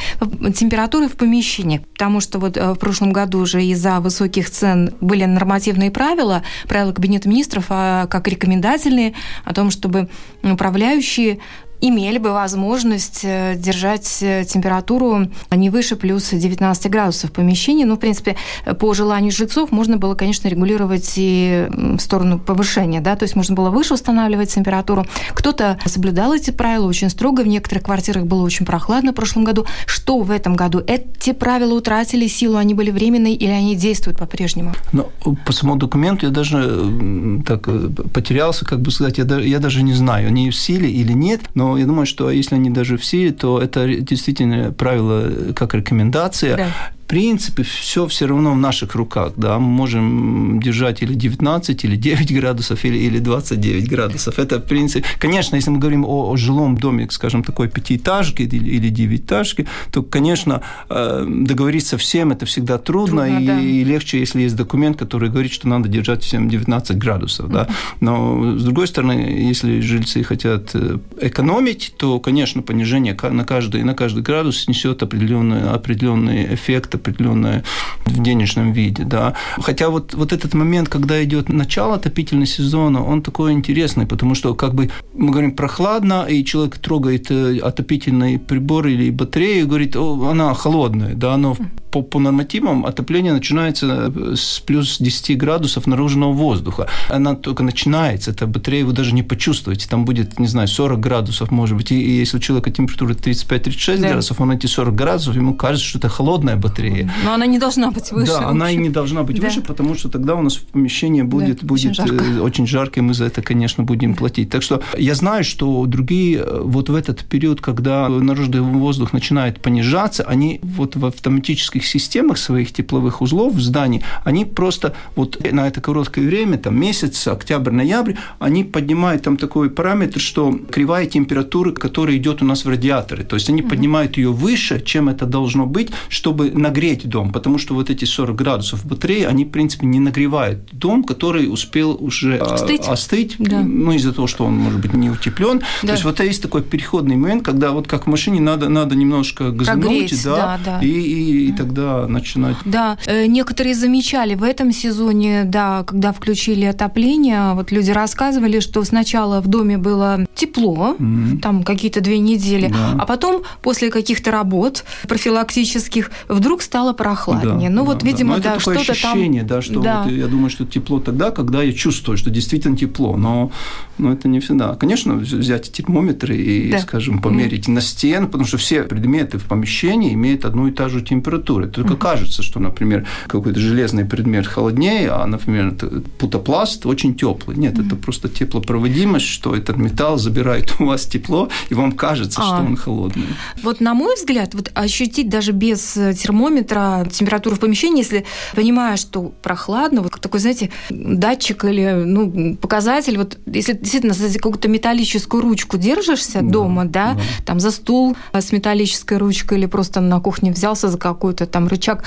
температуры 0.51 1.07
в 1.07 1.13
помещении. 1.13 1.79
Потому 1.79 2.19
что 2.19 2.37
вот 2.37 2.57
э, 2.57 2.73
в 2.73 2.77
прошлом 2.77 3.11
году 3.11 3.39
уже 3.39 3.63
из-за 3.63 4.01
высоких 4.01 4.51
цен 4.51 4.93
были 5.01 5.25
нормативные 5.25 5.89
правила, 5.89 6.43
правила 6.67 6.93
Кабинета 6.93 7.27
министров, 7.27 7.65
а 7.69 8.05
как 8.05 8.27
рекомендательные, 8.27 9.15
о 9.45 9.53
том, 9.55 9.71
чтобы 9.71 10.09
управляющие 10.43 11.39
имели 11.81 12.17
бы 12.19 12.31
возможность 12.31 13.21
э, 13.23 13.55
держать 13.57 14.19
э, 14.21 14.45
температуру 14.45 15.27
не 15.51 15.69
выше 15.69 15.95
плюс 15.95 16.29
19 16.29 16.89
градусов 16.89 17.31
в 17.31 17.33
помещении. 17.33 17.83
Ну, 17.83 17.95
в 17.95 17.99
принципе, 17.99 18.37
по 18.79 18.93
желанию 18.93 19.31
жильцов 19.31 19.71
можно 19.71 19.97
было, 19.97 20.15
конечно, 20.15 20.47
регулировать 20.47 21.13
и 21.15 21.67
в 21.69 21.99
сторону 21.99 22.39
повышения, 22.39 23.01
да, 23.01 23.15
то 23.15 23.23
есть 23.23 23.35
можно 23.35 23.55
было 23.55 23.69
выше 23.69 23.95
устанавливать 23.95 24.53
температуру. 24.53 25.05
Кто-то 25.33 25.79
соблюдал 25.85 26.33
эти 26.33 26.51
правила 26.51 26.87
очень 26.87 27.09
строго, 27.09 27.41
в 27.41 27.47
некоторых 27.47 27.83
квартирах 27.83 28.25
было 28.25 28.43
очень 28.43 28.65
прохладно 28.65 29.11
в 29.11 29.15
прошлом 29.15 29.43
году. 29.43 29.65
Что 29.85 30.19
в 30.19 30.31
этом 30.31 30.55
году? 30.55 30.81
Эти 30.85 31.33
правила 31.33 31.73
утратили 31.73 32.27
силу, 32.27 32.57
они 32.57 32.73
были 32.73 32.91
временные 32.91 33.33
или 33.33 33.51
они 33.51 33.75
действуют 33.75 34.19
по-прежнему? 34.19 34.73
Ну, 34.93 35.09
по 35.45 35.51
самому 35.51 35.79
документу 35.79 36.27
я 36.27 36.31
даже 36.31 37.41
так 37.45 37.67
э, 37.67 37.89
потерялся, 38.13 38.65
как 38.65 38.81
бы 38.81 38.91
сказать, 38.91 39.17
я, 39.17 39.25
я 39.39 39.59
даже 39.59 39.83
не 39.83 39.93
знаю, 39.93 40.27
они 40.27 40.49
в 40.49 40.55
силе 40.55 40.89
или 40.89 41.13
нет, 41.13 41.41
но 41.55 41.70
я 41.77 41.85
думаю, 41.85 42.05
что 42.05 42.29
если 42.31 42.55
они 42.55 42.69
даже 42.69 42.97
в 42.97 43.05
силе, 43.05 43.31
то 43.31 43.61
это 43.61 43.87
действительно 43.87 44.71
правило 44.71 45.53
как 45.53 45.73
рекомендация. 45.73 46.57
Да 46.57 46.71
принципе, 47.11 47.63
все 47.63 48.07
все 48.07 48.25
равно 48.25 48.53
в 48.53 48.57
наших 48.57 48.95
руках. 48.95 49.33
Да? 49.35 49.59
Мы 49.59 49.67
можем 49.67 50.61
держать 50.61 51.03
или 51.03 51.13
19, 51.13 51.83
или 51.83 51.97
9 51.97 52.33
градусов, 52.33 52.85
или, 52.85 52.97
или 52.97 53.19
29 53.19 53.89
градусов. 53.89 54.39
Это, 54.39 54.59
в 54.59 54.65
принципе... 54.65 55.05
Конечно, 55.19 55.57
если 55.57 55.71
мы 55.71 55.79
говорим 55.79 56.05
о, 56.05 56.31
о 56.31 56.37
жилом 56.37 56.77
доме, 56.77 57.07
скажем, 57.09 57.43
такой 57.43 57.67
пятиэтажке 57.67 58.45
или, 58.45 58.77
или 58.77 58.89
девятиэтажке, 58.89 59.67
то, 59.91 60.03
конечно, 60.03 60.61
э, 60.89 61.25
договориться 61.27 61.97
всем 61.97 62.31
это 62.31 62.45
всегда 62.45 62.77
трудно, 62.77 63.25
трудно 63.25 63.41
и, 63.41 63.45
да. 63.45 63.59
и 63.59 63.83
легче, 63.83 64.19
если 64.19 64.43
есть 64.43 64.55
документ, 64.55 64.97
который 64.97 65.29
говорит, 65.29 65.51
что 65.51 65.67
надо 65.67 65.89
держать 65.89 66.23
всем 66.23 66.49
19 66.49 66.97
градусов. 66.97 67.51
Да? 67.51 67.67
Но, 67.99 68.57
с 68.57 68.63
другой 68.63 68.87
стороны, 68.87 69.11
если 69.49 69.81
жильцы 69.81 70.23
хотят 70.23 70.69
э, 70.75 70.97
экономить, 71.19 71.93
то, 71.97 72.21
конечно, 72.21 72.61
понижение 72.61 73.17
на 73.21 73.43
каждый, 73.43 73.83
на 73.83 73.95
каждый 73.95 74.23
градус 74.23 74.69
несет 74.69 75.03
определенный, 75.03 75.69
определенный 75.69 76.53
эффект, 76.53 77.00
определенное 77.01 77.63
в 78.05 78.21
денежном 78.21 78.71
виде, 78.73 79.03
да. 79.03 79.33
Хотя 79.57 79.89
вот, 79.89 80.13
вот 80.13 80.33
этот 80.33 80.53
момент, 80.53 80.89
когда 80.89 81.23
идет 81.23 81.49
начало 81.49 81.95
отопительного 81.95 82.47
сезона, 82.47 83.03
он 83.05 83.21
такой 83.21 83.53
интересный, 83.53 84.05
потому 84.05 84.35
что 84.35 84.55
как 84.55 84.73
бы 84.73 84.89
мы 85.13 85.31
говорим 85.31 85.51
прохладно, 85.51 86.25
и 86.29 86.43
человек 86.45 86.77
трогает 86.77 87.31
э, 87.31 87.59
отопительный 87.59 88.39
прибор 88.39 88.87
или 88.87 89.09
батарею 89.09 89.63
и 89.63 89.67
говорит, 89.67 89.95
О, 89.95 90.29
она 90.31 90.53
холодная, 90.53 91.15
да, 91.15 91.37
но 91.37 91.55
по, 91.91 92.01
по 92.01 92.19
нормативам 92.19 92.85
отопление 92.85 93.33
начинается 93.33 94.11
с 94.35 94.59
плюс 94.59 94.97
10 94.99 95.37
градусов 95.37 95.87
наружного 95.87 96.31
воздуха. 96.31 96.87
Она 97.09 97.35
только 97.35 97.63
начинается, 97.63 98.31
эта 98.31 98.47
батарея 98.47 98.85
вы 98.85 98.93
даже 98.93 99.13
не 99.13 99.23
почувствуете. 99.23 99.87
Там 99.89 100.05
будет, 100.05 100.39
не 100.39 100.47
знаю, 100.47 100.67
40 100.67 100.99
градусов, 100.99 101.51
может 101.51 101.77
быть. 101.77 101.91
И, 101.91 102.01
и 102.01 102.19
если 102.19 102.37
у 102.37 102.39
человека 102.39 102.71
температура 102.71 103.13
35-36 103.13 103.97
да. 103.97 104.07
градусов, 104.07 104.41
он 104.41 104.51
эти 104.51 104.67
40 104.67 104.95
градусов, 104.95 105.35
ему 105.35 105.53
кажется, 105.53 105.85
что 105.85 105.97
это 105.97 106.09
холодная 106.09 106.55
батарея. 106.55 106.90
Но 107.25 107.33
она 107.33 107.45
не 107.45 107.59
должна 107.59 107.91
быть 107.91 108.11
выше. 108.11 108.31
Да, 108.31 108.49
она 108.49 108.71
и 108.71 108.75
не 108.75 108.89
должна 108.89 109.23
быть 109.23 109.39
да. 109.39 109.47
выше, 109.47 109.61
потому 109.61 109.95
что 109.95 110.09
тогда 110.09 110.35
у 110.35 110.41
нас 110.41 110.55
помещение 110.57 111.23
будет, 111.23 111.61
да, 111.61 111.67
будет 111.67 111.91
очень, 111.91 111.93
жарко. 111.93 112.23
Э, 112.23 112.39
очень 112.39 112.67
жарко, 112.67 112.99
и 112.99 113.03
мы 113.03 113.13
за 113.13 113.25
это, 113.25 113.41
конечно, 113.41 113.83
будем 113.83 114.15
платить. 114.15 114.49
Так 114.49 114.63
что 114.63 114.81
я 114.97 115.15
знаю, 115.15 115.43
что 115.43 115.85
другие 115.85 116.39
э, 116.39 116.61
вот 116.63 116.89
в 116.89 116.95
этот 116.95 117.23
период, 117.25 117.61
когда 117.61 118.09
наружный 118.09 118.61
воздух 118.61 119.13
начинает 119.13 119.61
понижаться, 119.61 120.23
они 120.23 120.59
вот 120.63 120.95
в 120.95 121.05
автоматических 121.05 121.85
системах 121.85 122.37
своих 122.37 122.71
тепловых 122.73 123.21
узлов 123.21 123.53
в 123.53 123.61
здании, 123.61 124.03
они 124.23 124.45
просто 124.45 124.93
вот 125.15 125.39
на 125.51 125.67
это 125.67 125.81
короткое 125.81 126.25
время, 126.25 126.57
там 126.57 126.79
месяц, 126.79 127.27
октябрь, 127.27 127.71
ноябрь, 127.71 128.13
они 128.39 128.63
поднимают 128.63 129.23
там 129.23 129.37
такой 129.37 129.69
параметр, 129.69 130.19
что 130.19 130.51
кривая 130.71 131.05
температуры, 131.05 131.73
которая 131.73 132.17
идет 132.17 132.41
у 132.41 132.45
нас 132.45 132.65
в 132.65 132.69
радиаторы. 132.69 133.23
То 133.23 133.35
есть 133.35 133.49
они 133.49 133.61
mm-hmm. 133.61 133.69
поднимают 133.69 134.17
ее 134.17 134.31
выше, 134.31 134.81
чем 134.83 135.09
это 135.09 135.25
должно 135.25 135.65
быть, 135.65 135.89
чтобы 136.09 136.51
нагреть 136.71 137.07
дом. 137.07 137.31
Потому 137.31 137.57
что 137.57 137.73
вот 137.73 137.89
эти 137.89 138.05
40 138.05 138.35
градусов 138.35 138.85
батареи, 138.85 139.23
они, 139.23 139.45
в 139.45 139.49
принципе, 139.49 139.85
не 139.85 139.99
нагревают 139.99 140.69
дом, 140.71 141.03
который 141.03 141.51
успел 141.51 141.97
уже 141.99 142.37
а, 142.37 142.53
остыть, 142.53 142.87
остыть 142.87 143.35
да. 143.39 143.59
ну, 143.59 143.91
из-за 143.91 144.13
того, 144.13 144.27
что 144.27 144.45
он, 144.45 144.55
может 144.55 144.79
быть, 144.79 144.93
не 144.93 145.09
утеплен. 145.09 145.59
Да. 145.81 145.87
То 145.87 145.93
есть 145.93 146.03
вот 146.05 146.19
есть 146.19 146.41
такой 146.41 146.61
переходный 146.61 147.15
момент, 147.15 147.43
когда 147.43 147.71
вот 147.71 147.87
как 147.87 148.07
в 148.07 148.09
машине 148.09 148.39
надо, 148.39 148.69
надо 148.69 148.95
немножко 148.95 149.51
газнуть, 149.51 150.23
да, 150.23 150.35
да, 150.35 150.59
да. 150.65 150.79
И, 150.81 150.89
и, 150.89 151.49
и 151.49 151.51
тогда 151.51 151.81
тогда 151.81 152.07
начинать. 152.07 152.55
Да, 152.65 152.97
э, 153.05 153.25
некоторые 153.25 153.75
замечали 153.75 154.35
в 154.35 154.43
этом 154.43 154.71
сезоне, 154.71 155.43
да, 155.45 155.83
когда 155.83 156.11
включили 156.11 156.65
отопление, 156.65 157.53
вот 157.53 157.71
люди 157.71 157.91
рассказывали, 157.91 158.59
что 158.59 158.83
сначала 158.83 159.41
в 159.41 159.47
доме 159.47 159.77
было 159.77 160.25
тепло, 160.41 160.95
mm-hmm. 160.97 161.39
там 161.39 161.63
какие-то 161.63 162.01
две 162.01 162.17
недели, 162.17 162.69
да. 162.69 162.95
а 162.97 163.05
потом 163.05 163.43
после 163.61 163.91
каких-то 163.91 164.31
работ 164.31 164.83
профилактических 165.07 166.09
вдруг 166.27 166.63
стало 166.63 166.93
прохладнее. 166.93 167.69
Да, 167.69 167.75
ну 167.75 167.85
вот, 167.85 167.99
да, 167.99 168.07
видимо, 168.07 168.37
да, 168.37 168.55
да, 168.55 168.59
что-то 168.59 168.85
там... 168.85 168.91
ощущение, 168.91 169.43
да, 169.43 169.61
что 169.61 169.79
да. 169.81 170.03
Вот, 170.03 170.11
я 170.11 170.27
думаю, 170.27 170.49
что 170.49 170.65
тепло 170.65 170.99
тогда, 170.99 171.29
когда 171.29 171.61
я 171.61 171.71
чувствую, 171.73 172.17
что 172.17 172.31
действительно 172.31 172.75
тепло, 172.75 173.17
но, 173.17 173.51
но 173.99 174.11
это 174.11 174.27
не 174.27 174.39
всегда. 174.39 174.75
Конечно, 174.75 175.13
взять 175.13 175.71
термометры 175.71 176.35
и, 176.35 176.71
да. 176.71 176.79
скажем, 176.79 177.21
померить 177.21 177.67
mm. 177.67 177.73
на 177.73 177.81
стену, 177.81 178.25
потому 178.25 178.45
что 178.45 178.57
все 178.57 178.83
предметы 178.83 179.37
в 179.37 179.43
помещении 179.43 180.13
имеют 180.13 180.45
одну 180.45 180.67
и 180.67 180.71
ту 180.71 180.89
же 180.89 181.01
температуру. 181.01 181.67
Только 181.67 181.93
mm. 181.93 181.97
кажется, 181.97 182.41
что, 182.41 182.59
например, 182.59 183.05
какой-то 183.27 183.59
железный 183.59 184.05
предмет 184.05 184.47
холоднее, 184.47 185.11
а, 185.11 185.27
например, 185.27 185.75
путопласт 186.17 186.85
очень 186.87 187.13
теплый. 187.13 187.57
Нет, 187.57 187.75
mm. 187.75 187.85
это 187.85 187.95
просто 187.95 188.27
теплопроводимость, 188.27 189.27
что 189.27 189.55
этот 189.55 189.77
металл 189.77 190.17
забирает 190.31 190.73
у 190.79 190.85
вас 190.85 191.05
тепло, 191.05 191.49
и 191.69 191.73
вам 191.73 191.91
кажется, 191.91 192.41
а. 192.41 192.45
что 192.45 192.65
он 192.65 192.77
холодный. 192.77 193.25
Вот 193.63 193.81
на 193.81 193.93
мой 193.93 194.15
взгляд, 194.15 194.53
вот 194.53 194.71
ощутить 194.73 195.29
даже 195.29 195.51
без 195.51 195.93
термометра 195.93 197.07
температуру 197.11 197.57
в 197.57 197.59
помещении, 197.59 197.99
если 197.99 198.25
понимаешь, 198.55 198.99
что 198.99 199.33
прохладно, 199.41 200.01
вот 200.01 200.19
такой, 200.19 200.39
знаете, 200.39 200.71
датчик 200.89 201.65
или 201.65 202.03
ну, 202.05 202.55
показатель, 202.55 203.17
вот 203.17 203.37
если 203.45 203.73
действительно 203.73 204.13
за 204.13 204.33
какую-то 204.33 204.69
металлическую 204.69 205.41
ручку 205.41 205.77
держишься 205.77 206.41
да, 206.41 206.49
дома, 206.49 206.85
да, 206.85 207.13
да, 207.13 207.21
там 207.45 207.59
за 207.59 207.71
стул 207.71 208.15
с 208.33 208.51
металлической 208.51 209.17
ручкой 209.17 209.57
или 209.57 209.65
просто 209.65 209.99
на 209.99 210.19
кухне 210.19 210.51
взялся 210.51 210.87
за 210.89 210.97
какой-то 210.97 211.45
там 211.45 211.67
рычаг, 211.67 212.03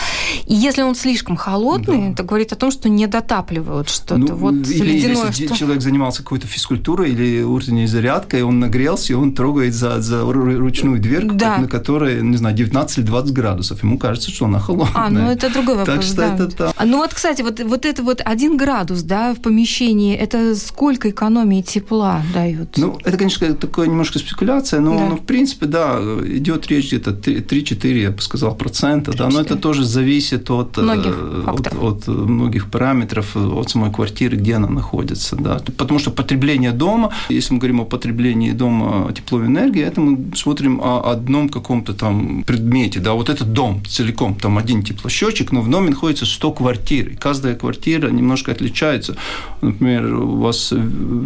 и 0.47 0.55
если 0.55 0.83
он 0.83 0.95
слишком 0.95 1.37
холодный, 1.37 2.07
да. 2.07 2.13
это 2.13 2.23
говорит 2.23 2.53
о 2.53 2.57
том, 2.57 2.71
что 2.71 2.89
не 2.89 3.07
дотапливают 3.07 3.91
что-то. 3.91 4.17
Ну, 4.17 4.35
вот 4.35 4.55
или 4.55 4.93
ледяное, 4.93 5.27
если 5.27 5.47
что... 5.47 5.57
человек 5.57 5.83
занимался 5.83 6.23
какой-то 6.23 6.47
физкультурой 6.47 7.11
или 7.11 7.43
утренней 7.43 7.87
зарядкой, 7.87 8.14
он 8.43 8.61
нагрелся, 8.61 9.13
и 9.13 9.17
он 9.17 9.33
трогает 9.33 9.75
за, 9.75 10.01
за 10.01 10.23
ручную 10.23 11.01
дверку, 11.01 11.35
да. 11.35 11.59
на 11.59 11.69
которой, 11.69 12.23
не 12.23 12.37
знаю, 12.37 12.55
19 12.55 12.99
или 12.99 13.05
20 13.05 13.33
градусов. 13.33 13.83
Ему 13.83 13.99
кажется, 13.99 14.31
что 14.31 14.47
она 14.47 14.59
холодная. 14.59 14.95
А, 14.95 15.11
ну 15.11 15.31
это 15.31 15.53
другой 15.53 15.77
вопрос. 15.77 15.97
Так 15.97 16.05
что 16.05 16.17
да. 16.17 16.35
это 16.35 16.49
там. 16.51 16.73
Ну 16.85 16.99
вот, 16.99 17.15
кстати, 17.15 17.43
вот, 17.43 17.61
вот 17.61 17.85
это 17.85 18.03
вот 18.03 18.21
один 18.25 18.57
градус, 18.57 19.03
да, 19.03 19.35
в 19.35 19.41
помещении, 19.41 20.17
это 20.17 20.57
сколько 20.57 21.11
экономии 21.11 21.63
тепла 21.63 22.23
дают? 22.33 22.77
Ну, 22.77 22.99
это, 23.05 23.17
конечно, 23.17 23.53
такое 23.55 23.87
немножко 23.87 24.19
спекуляция, 24.19 24.81
но, 24.81 24.99
да. 24.99 25.09
но 25.09 25.17
в 25.17 25.25
принципе, 25.25 25.67
да, 25.67 25.99
идет 26.25 26.67
речь 26.69 26.89
где-то 26.89 27.11
3-4, 27.11 28.01
я 28.01 28.11
бы 28.11 28.21
сказал, 28.21 28.55
процента, 28.55 29.13
3, 29.13 29.19
да, 29.19 29.29
но 29.29 29.41
это 29.41 29.57
тоже 29.57 29.85
зависит 29.85 30.51
от 30.51 30.77
многих, 30.77 31.17
от, 31.47 31.75
от 31.75 32.07
многих 32.07 32.71
параметров, 32.71 33.37
от 33.37 33.71
самой 33.71 33.93
квартиры, 33.93 34.37
где 34.37 34.55
она 34.55 34.69
находится, 34.69 35.37
да, 35.37 35.61
потому 35.77 35.99
что 35.99 36.11
потребление 36.11 36.73
дома, 36.73 37.13
если 37.29 37.55
мы 37.55 37.61
говорим 37.61 37.81
о 37.81 37.85
потреблении 37.85 38.04
дома 38.13 39.13
тепловой 39.13 39.47
энергии, 39.47 39.83
это 39.83 40.01
мы 40.01 40.37
смотрим 40.37 40.81
о 40.83 41.11
одном 41.11 41.49
каком-то 41.49 41.95
там 41.95 42.45
предмете, 42.45 43.01
да, 43.01 43.13
вот 43.13 43.29
этот 43.29 43.53
дом 43.53 43.83
целиком, 43.87 44.35
там 44.35 44.59
один 44.59 44.83
теплосчетчик, 44.83 45.53
но 45.53 45.61
в 45.61 45.71
доме 45.71 45.91
находится 45.91 46.27
100 46.27 46.53
квартир, 46.53 47.09
и 47.09 47.15
каждая 47.17 47.55
квартира 47.55 48.11
немножко 48.11 48.53
отличается. 48.53 49.17
Например, 49.61 50.15
у 50.15 50.41
вас 50.41 50.73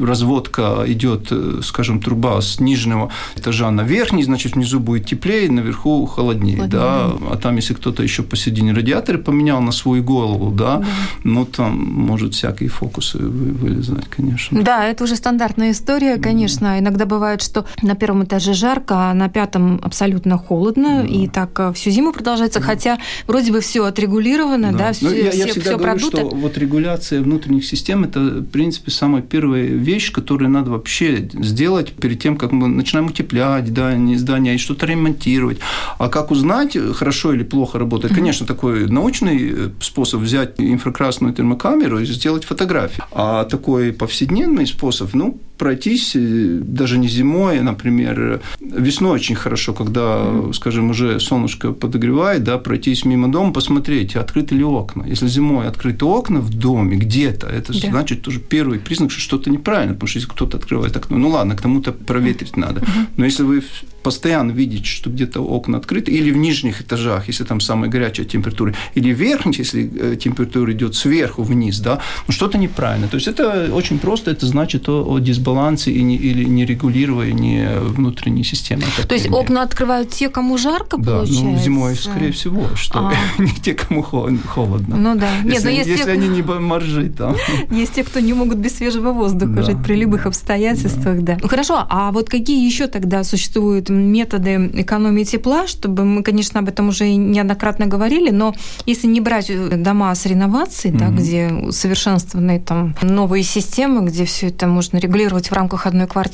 разводка 0.02 0.84
идет, 0.86 1.32
скажем, 1.62 2.00
труба 2.00 2.40
с 2.40 2.60
нижнего 2.60 3.10
этажа 3.36 3.70
на 3.70 3.82
верхний, 3.82 4.22
значит, 4.22 4.54
внизу 4.54 4.80
будет 4.80 5.06
теплее, 5.06 5.50
наверху 5.50 6.06
холоднее, 6.06 6.56
холоднее. 6.56 6.80
да, 6.80 7.12
а 7.30 7.36
там, 7.36 7.56
если 7.56 7.74
кто-то 7.74 8.02
еще 8.02 8.22
посередине 8.22 8.72
радиаторы 8.72 9.18
поменял 9.18 9.60
на 9.60 9.72
свою 9.72 10.02
голову, 10.02 10.50
да, 10.50 10.78
да. 10.78 10.86
ну, 11.24 11.44
там 11.44 11.76
может 11.78 12.34
всякие 12.34 12.68
фокусы 12.68 13.18
вылезать, 13.18 14.08
конечно. 14.08 14.62
Да, 14.62 14.86
это 14.86 15.04
уже 15.04 15.16
стандартная 15.16 15.70
история, 15.70 16.16
конечно. 16.16 16.57
Да. 16.60 16.78
Иногда 16.78 17.06
бывает, 17.06 17.42
что 17.42 17.66
на 17.82 17.94
первом 17.94 18.24
этаже 18.24 18.54
жарко, 18.54 18.94
а 19.10 19.14
на 19.14 19.28
пятом 19.28 19.80
абсолютно 19.82 20.38
холодно, 20.38 21.02
да. 21.02 21.08
и 21.08 21.28
так 21.28 21.58
э, 21.58 21.72
всю 21.72 21.90
зиму 21.90 22.12
продолжается, 22.12 22.60
да. 22.60 22.66
хотя 22.66 22.98
вроде 23.26 23.52
бы 23.52 23.60
все 23.60 23.84
отрегулировано, 23.84 24.72
да, 24.72 24.78
да 24.78 24.92
все, 24.92 25.08
ну, 25.08 25.14
я, 25.14 25.30
все, 25.30 25.38
я 25.38 25.46
всегда 25.46 25.60
все 25.60 25.78
говорю, 25.78 25.98
продуто. 25.98 26.16
что 26.16 26.36
вот 26.36 26.58
регуляция 26.58 27.20
внутренних 27.20 27.64
систем– 27.64 28.04
это, 28.04 28.20
в 28.20 28.46
принципе, 28.46 28.90
самая 28.90 29.22
первая 29.22 29.64
вещь, 29.64 30.12
которую 30.12 30.50
надо 30.50 30.70
вообще 30.70 31.28
сделать 31.32 31.92
перед 31.92 32.20
тем, 32.20 32.36
как 32.36 32.52
мы 32.52 32.68
начинаем 32.68 33.08
утеплять 33.08 33.72
да, 33.72 33.92
здания 34.16 34.54
и 34.54 34.58
что-то 34.58 34.86
ремонтировать. 34.86 35.58
А 35.98 36.08
как 36.08 36.30
узнать, 36.30 36.76
хорошо 36.94 37.32
или 37.32 37.42
плохо 37.42 37.78
работает? 37.78 38.14
Конечно, 38.14 38.46
такой 38.46 38.86
научный 38.86 39.50
э, 39.50 39.70
способ 39.80 40.20
взять 40.20 40.54
инфракрасную 40.58 41.34
термокамеру 41.34 42.00
и 42.00 42.06
сделать 42.06 42.44
фотографии. 42.44 43.02
А 43.12 43.44
такой 43.44 43.92
повседневный 43.92 44.66
способ, 44.66 45.14
ну, 45.14 45.38
пройтись 45.58 46.14
э, 46.14 46.47
даже 46.60 46.98
не 46.98 47.08
зимой, 47.08 47.60
например, 47.60 48.40
весной 48.60 49.12
очень 49.12 49.34
хорошо, 49.34 49.74
когда, 49.74 50.52
скажем, 50.52 50.90
уже 50.90 51.20
солнышко 51.20 51.72
подогревает, 51.72 52.44
да, 52.44 52.58
пройтись 52.58 53.04
мимо 53.04 53.30
дома, 53.30 53.52
посмотреть, 53.52 54.16
открыты 54.16 54.54
ли 54.54 54.64
окна. 54.64 55.04
Если 55.04 55.26
зимой 55.28 55.66
открыты 55.68 56.04
окна 56.04 56.40
в 56.40 56.50
доме 56.50 56.96
где-то, 56.96 57.46
это 57.46 57.72
да. 57.72 57.88
значит 57.90 58.22
тоже 58.22 58.40
первый 58.40 58.78
признак, 58.78 59.10
что 59.10 59.20
что-то 59.20 59.50
неправильно, 59.50 59.94
потому 59.94 60.08
что 60.08 60.18
если 60.18 60.30
кто-то 60.30 60.56
открывает 60.56 60.96
окно, 60.96 61.18
ну 61.18 61.28
ладно, 61.28 61.56
к 61.56 61.62
тому-то 61.62 61.92
проветрить 61.92 62.56
надо. 62.56 62.82
Но 63.16 63.24
если 63.24 63.42
вы 63.42 63.62
постоянно 64.02 64.52
видите, 64.52 64.84
что 64.84 65.10
где-то 65.10 65.40
окна 65.40 65.78
открыты, 65.78 66.10
или 66.12 66.30
в 66.30 66.36
нижних 66.36 66.80
этажах, 66.80 67.28
если 67.28 67.44
там 67.44 67.60
самая 67.60 67.90
горячая 67.90 68.26
температура, 68.26 68.74
или 68.94 69.12
в 69.12 69.18
верхних, 69.18 69.58
если 69.58 69.90
э, 69.94 70.16
температура 70.16 70.72
идет 70.72 70.94
сверху 70.94 71.42
вниз, 71.42 71.80
да, 71.80 72.00
ну 72.26 72.32
что-то 72.32 72.58
неправильно. 72.58 73.08
То 73.08 73.16
есть 73.16 73.28
это 73.28 73.68
очень 73.72 73.98
просто, 73.98 74.30
это 74.30 74.46
значит 74.46 74.88
о, 74.88 75.04
о 75.04 75.18
дисбалансе 75.18 75.92
и 75.92 76.02
не, 76.02 76.16
или 76.16 76.37
нерегулировании 76.44 77.78
внутренней 77.78 78.44
системы. 78.44 78.82
То 79.06 79.14
есть 79.14 79.30
окна 79.30 79.62
открывают 79.62 80.10
те, 80.10 80.28
кому 80.28 80.58
жарко, 80.58 80.96
да, 80.96 81.18
получается? 81.18 81.44
ну 81.44 81.58
зимой, 81.58 81.94
скорее 81.96 82.32
всего, 82.32 82.68
что 82.74 82.98
а. 83.08 83.12
не 83.42 83.52
те, 83.52 83.74
кому 83.74 84.02
холодно. 84.02 84.96
Ну 84.96 85.14
да. 85.14 85.30
Нет, 85.44 85.54
если, 85.54 85.72
есть 85.72 85.88
если 85.88 86.04
те, 86.04 86.10
они 86.10 86.28
не 86.28 86.42
моржи 86.42 87.10
там. 87.10 87.36
Есть 87.70 87.94
те, 87.94 88.04
кто 88.04 88.20
не 88.20 88.32
могут 88.32 88.58
без 88.58 88.76
свежего 88.76 89.12
воздуха 89.12 89.52
да, 89.52 89.62
жить 89.62 89.82
при 89.82 89.94
любых 89.94 90.26
обстоятельствах, 90.26 91.22
да. 91.22 91.34
да. 91.34 91.38
Ну 91.42 91.48
хорошо, 91.48 91.86
а 91.88 92.10
вот 92.12 92.28
какие 92.28 92.64
еще 92.64 92.86
тогда 92.86 93.24
существуют 93.24 93.88
методы 93.88 94.70
экономии 94.74 95.24
тепла, 95.24 95.66
чтобы 95.66 96.04
мы, 96.04 96.22
конечно, 96.22 96.60
об 96.60 96.68
этом 96.68 96.88
уже 96.88 97.14
неоднократно 97.14 97.86
говорили, 97.86 98.30
но 98.30 98.54
если 98.86 99.06
не 99.06 99.20
брать 99.20 99.50
дома 99.82 100.14
с 100.14 100.26
реновацией, 100.26 100.94
mm-hmm. 100.94 100.98
да, 100.98 101.08
где 101.08 101.48
усовершенствованы 101.48 102.60
там 102.60 102.94
новые 103.02 103.42
системы, 103.42 104.06
где 104.06 104.24
все 104.24 104.48
это 104.48 104.66
можно 104.66 104.98
регулировать 104.98 105.50
в 105.50 105.52
рамках 105.52 105.86
одной 105.86 106.06
квартиры, 106.06 106.27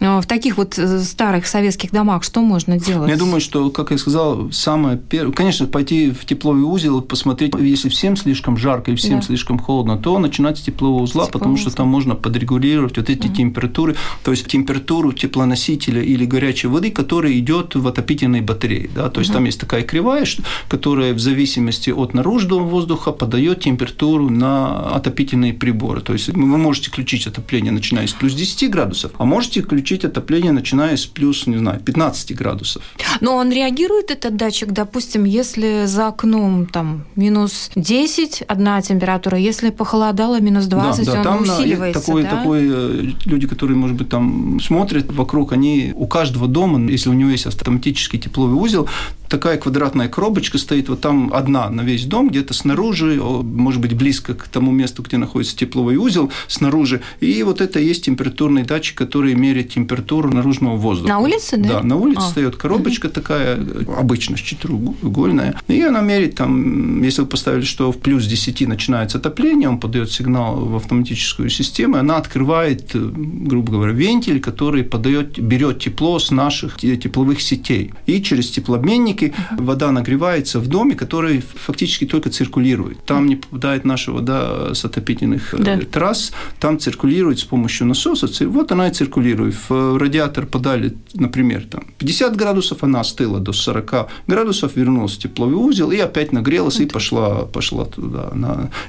э, 0.00 0.20
в 0.20 0.26
таких 0.26 0.56
вот 0.56 0.78
э, 0.78 1.00
старых 1.00 1.46
советских 1.46 1.90
домах 1.90 2.24
что 2.24 2.40
можно 2.40 2.78
делать? 2.78 3.10
Я 3.10 3.16
думаю, 3.16 3.40
что, 3.40 3.70
как 3.70 3.90
я 3.90 3.98
сказал, 3.98 4.50
самое 4.52 4.96
первое, 4.96 5.32
конечно, 5.32 5.66
пойти 5.66 6.10
в 6.10 6.24
тепловой 6.24 6.62
узел, 6.62 7.00
посмотреть, 7.02 7.54
если 7.58 7.88
всем 7.88 8.16
слишком 8.16 8.56
жарко 8.56 8.90
или 8.90 8.98
всем 8.98 9.20
да. 9.20 9.26
слишком 9.26 9.58
холодно, 9.58 9.98
то 9.98 10.18
начинать 10.18 10.58
с 10.58 10.62
теплового 10.62 11.02
узла, 11.02 11.26
теплового 11.26 11.32
потому 11.32 11.56
что 11.56 11.70
там 11.70 11.88
можно 11.88 12.14
подрегулировать 12.14 12.96
вот 12.96 13.10
эти 13.10 13.26
mm-hmm. 13.26 13.36
температуры, 13.36 13.96
то 14.24 14.30
есть 14.30 14.46
температуру 14.46 15.12
теплоносителя 15.12 16.02
или 16.02 16.24
горячей 16.24 16.68
воды, 16.68 16.90
которая 16.90 17.32
идет 17.38 17.74
в 17.74 17.86
отопительной 17.86 18.40
батарее. 18.40 18.90
Да? 18.94 19.08
То 19.08 19.20
есть 19.20 19.30
угу. 19.30 19.38
там 19.38 19.44
есть 19.44 19.60
такая 19.60 19.82
кривая, 19.82 20.26
которая 20.68 21.14
в 21.14 21.18
зависимости 21.18 21.90
от 21.90 22.14
наружного 22.14 22.60
воздуха 22.60 23.12
подает 23.12 23.60
температуру 23.60 24.30
на 24.30 24.94
отопительные 24.94 25.52
приборы. 25.52 26.00
То 26.00 26.12
есть 26.12 26.28
вы 26.28 26.58
можете 26.58 26.90
включить 26.90 27.26
отопление, 27.26 27.72
начиная 27.72 28.06
с 28.06 28.12
плюс 28.12 28.34
10 28.34 28.70
градусов, 28.70 29.11
а 29.18 29.24
можете 29.24 29.62
включить 29.62 30.04
отопление, 30.04 30.52
начиная 30.52 30.96
с 30.96 31.06
плюс, 31.06 31.46
не 31.46 31.56
знаю, 31.56 31.80
15 31.80 32.34
градусов. 32.36 32.82
Но 33.20 33.36
он 33.36 33.50
реагирует, 33.50 34.10
этот 34.10 34.36
датчик, 34.36 34.72
допустим, 34.72 35.24
если 35.24 35.84
за 35.86 36.08
окном 36.08 36.66
там 36.66 37.04
минус 37.16 37.70
10 37.74 38.42
одна 38.42 38.80
температура, 38.82 39.38
если 39.38 39.70
похолодало 39.70 40.40
минус 40.40 40.66
20, 40.66 41.06
да, 41.06 41.12
да, 41.12 41.18
он 41.18 41.24
там 41.24 41.42
усиливается, 41.42 42.00
такой, 42.00 42.22
да? 42.22 42.30
такой, 42.30 42.60
э, 42.70 43.12
люди, 43.24 43.46
которые, 43.46 43.76
может 43.76 43.96
быть, 43.96 44.08
там 44.08 44.60
смотрят 44.60 45.12
вокруг, 45.12 45.52
они 45.52 45.92
у 45.94 46.06
каждого 46.06 46.48
дома 46.48 46.72
если 46.90 47.08
у 47.08 47.12
него 47.12 47.30
есть 47.30 47.46
автоматический 47.46 48.18
тепловой 48.18 48.54
узел, 48.54 48.88
такая 49.32 49.56
квадратная 49.56 50.08
коробочка 50.08 50.58
стоит 50.58 50.90
вот 50.90 51.00
там 51.00 51.32
одна 51.32 51.70
на 51.70 51.80
весь 51.80 52.04
дом, 52.04 52.28
где-то 52.28 52.52
снаружи, 52.52 53.18
может 53.18 53.80
быть, 53.80 53.94
близко 53.94 54.34
к 54.34 54.46
тому 54.46 54.72
месту, 54.72 55.02
где 55.02 55.16
находится 55.16 55.56
тепловой 55.56 55.96
узел, 55.96 56.30
снаружи. 56.48 57.00
И 57.20 57.42
вот 57.42 57.62
это 57.62 57.80
есть 57.80 58.04
температурный 58.04 58.62
датчик, 58.62 58.98
который 58.98 59.34
меряет 59.34 59.70
температуру 59.70 60.30
наружного 60.30 60.76
воздуха. 60.76 61.08
На 61.08 61.18
улице, 61.18 61.56
да? 61.56 61.80
Да, 61.80 61.82
на 61.82 61.96
улице 61.96 62.24
а. 62.26 62.28
стоит 62.28 62.56
коробочка 62.56 63.06
угу. 63.06 63.14
такая, 63.14 63.58
обычно 63.98 64.36
четырехугольная. 64.36 65.58
И 65.66 65.80
она 65.80 66.02
меряет 66.02 66.34
там, 66.34 67.02
если 67.02 67.22
вы 67.22 67.26
поставили, 67.26 67.62
что 67.62 67.90
в 67.90 67.96
плюс 67.96 68.26
10 68.26 68.68
начинается 68.68 69.16
отопление, 69.16 69.70
он 69.70 69.80
подает 69.80 70.12
сигнал 70.12 70.56
в 70.56 70.76
автоматическую 70.76 71.48
систему, 71.48 71.96
и 71.96 72.00
она 72.00 72.18
открывает, 72.18 72.94
э, 72.94 72.98
грубо 72.98 73.72
говоря, 73.72 73.92
вентиль, 73.94 74.40
который 74.42 74.84
подает, 74.84 75.38
берет 75.38 75.78
тепло 75.78 76.18
с 76.18 76.30
наших 76.30 76.76
тепловых 76.76 77.40
сетей. 77.40 77.92
И 78.04 78.20
через 78.22 78.50
теплообменник 78.50 79.21
все 79.22 79.34
вода 79.58 79.92
нагревается 79.92 80.58
в 80.60 80.66
доме, 80.66 80.94
который 80.94 81.40
фактически 81.40 82.06
только 82.06 82.30
циркулирует. 82.30 83.04
Там 83.04 83.26
не 83.26 83.36
попадает 83.36 83.84
наша 83.84 84.12
вода 84.12 84.74
с 84.74 84.84
отопительных 84.84 85.54
э, 85.54 85.58
да. 85.58 85.78
трасс, 85.78 86.32
там 86.58 86.78
циркулирует 86.78 87.38
с 87.38 87.44
помощью 87.44 87.86
насоса. 87.86 88.28
Вот 88.48 88.72
она 88.72 88.88
и 88.88 88.92
циркулирует. 88.92 89.54
В 89.68 89.98
радиатор 89.98 90.46
подали, 90.46 90.94
например, 91.14 91.64
там 91.70 91.84
50 91.98 92.36
градусов, 92.36 92.82
она 92.82 93.00
остыла 93.00 93.38
до 93.40 93.52
40 93.52 94.08
градусов, 94.26 94.76
вернулась 94.76 95.12
в 95.12 95.18
тепловой 95.18 95.54
узел 95.54 95.90
и 95.90 95.98
опять 95.98 96.32
нагрелась 96.32 96.80
и 96.80 96.86
пошла, 96.86 97.44
пошла 97.44 97.84
туда. 97.84 98.32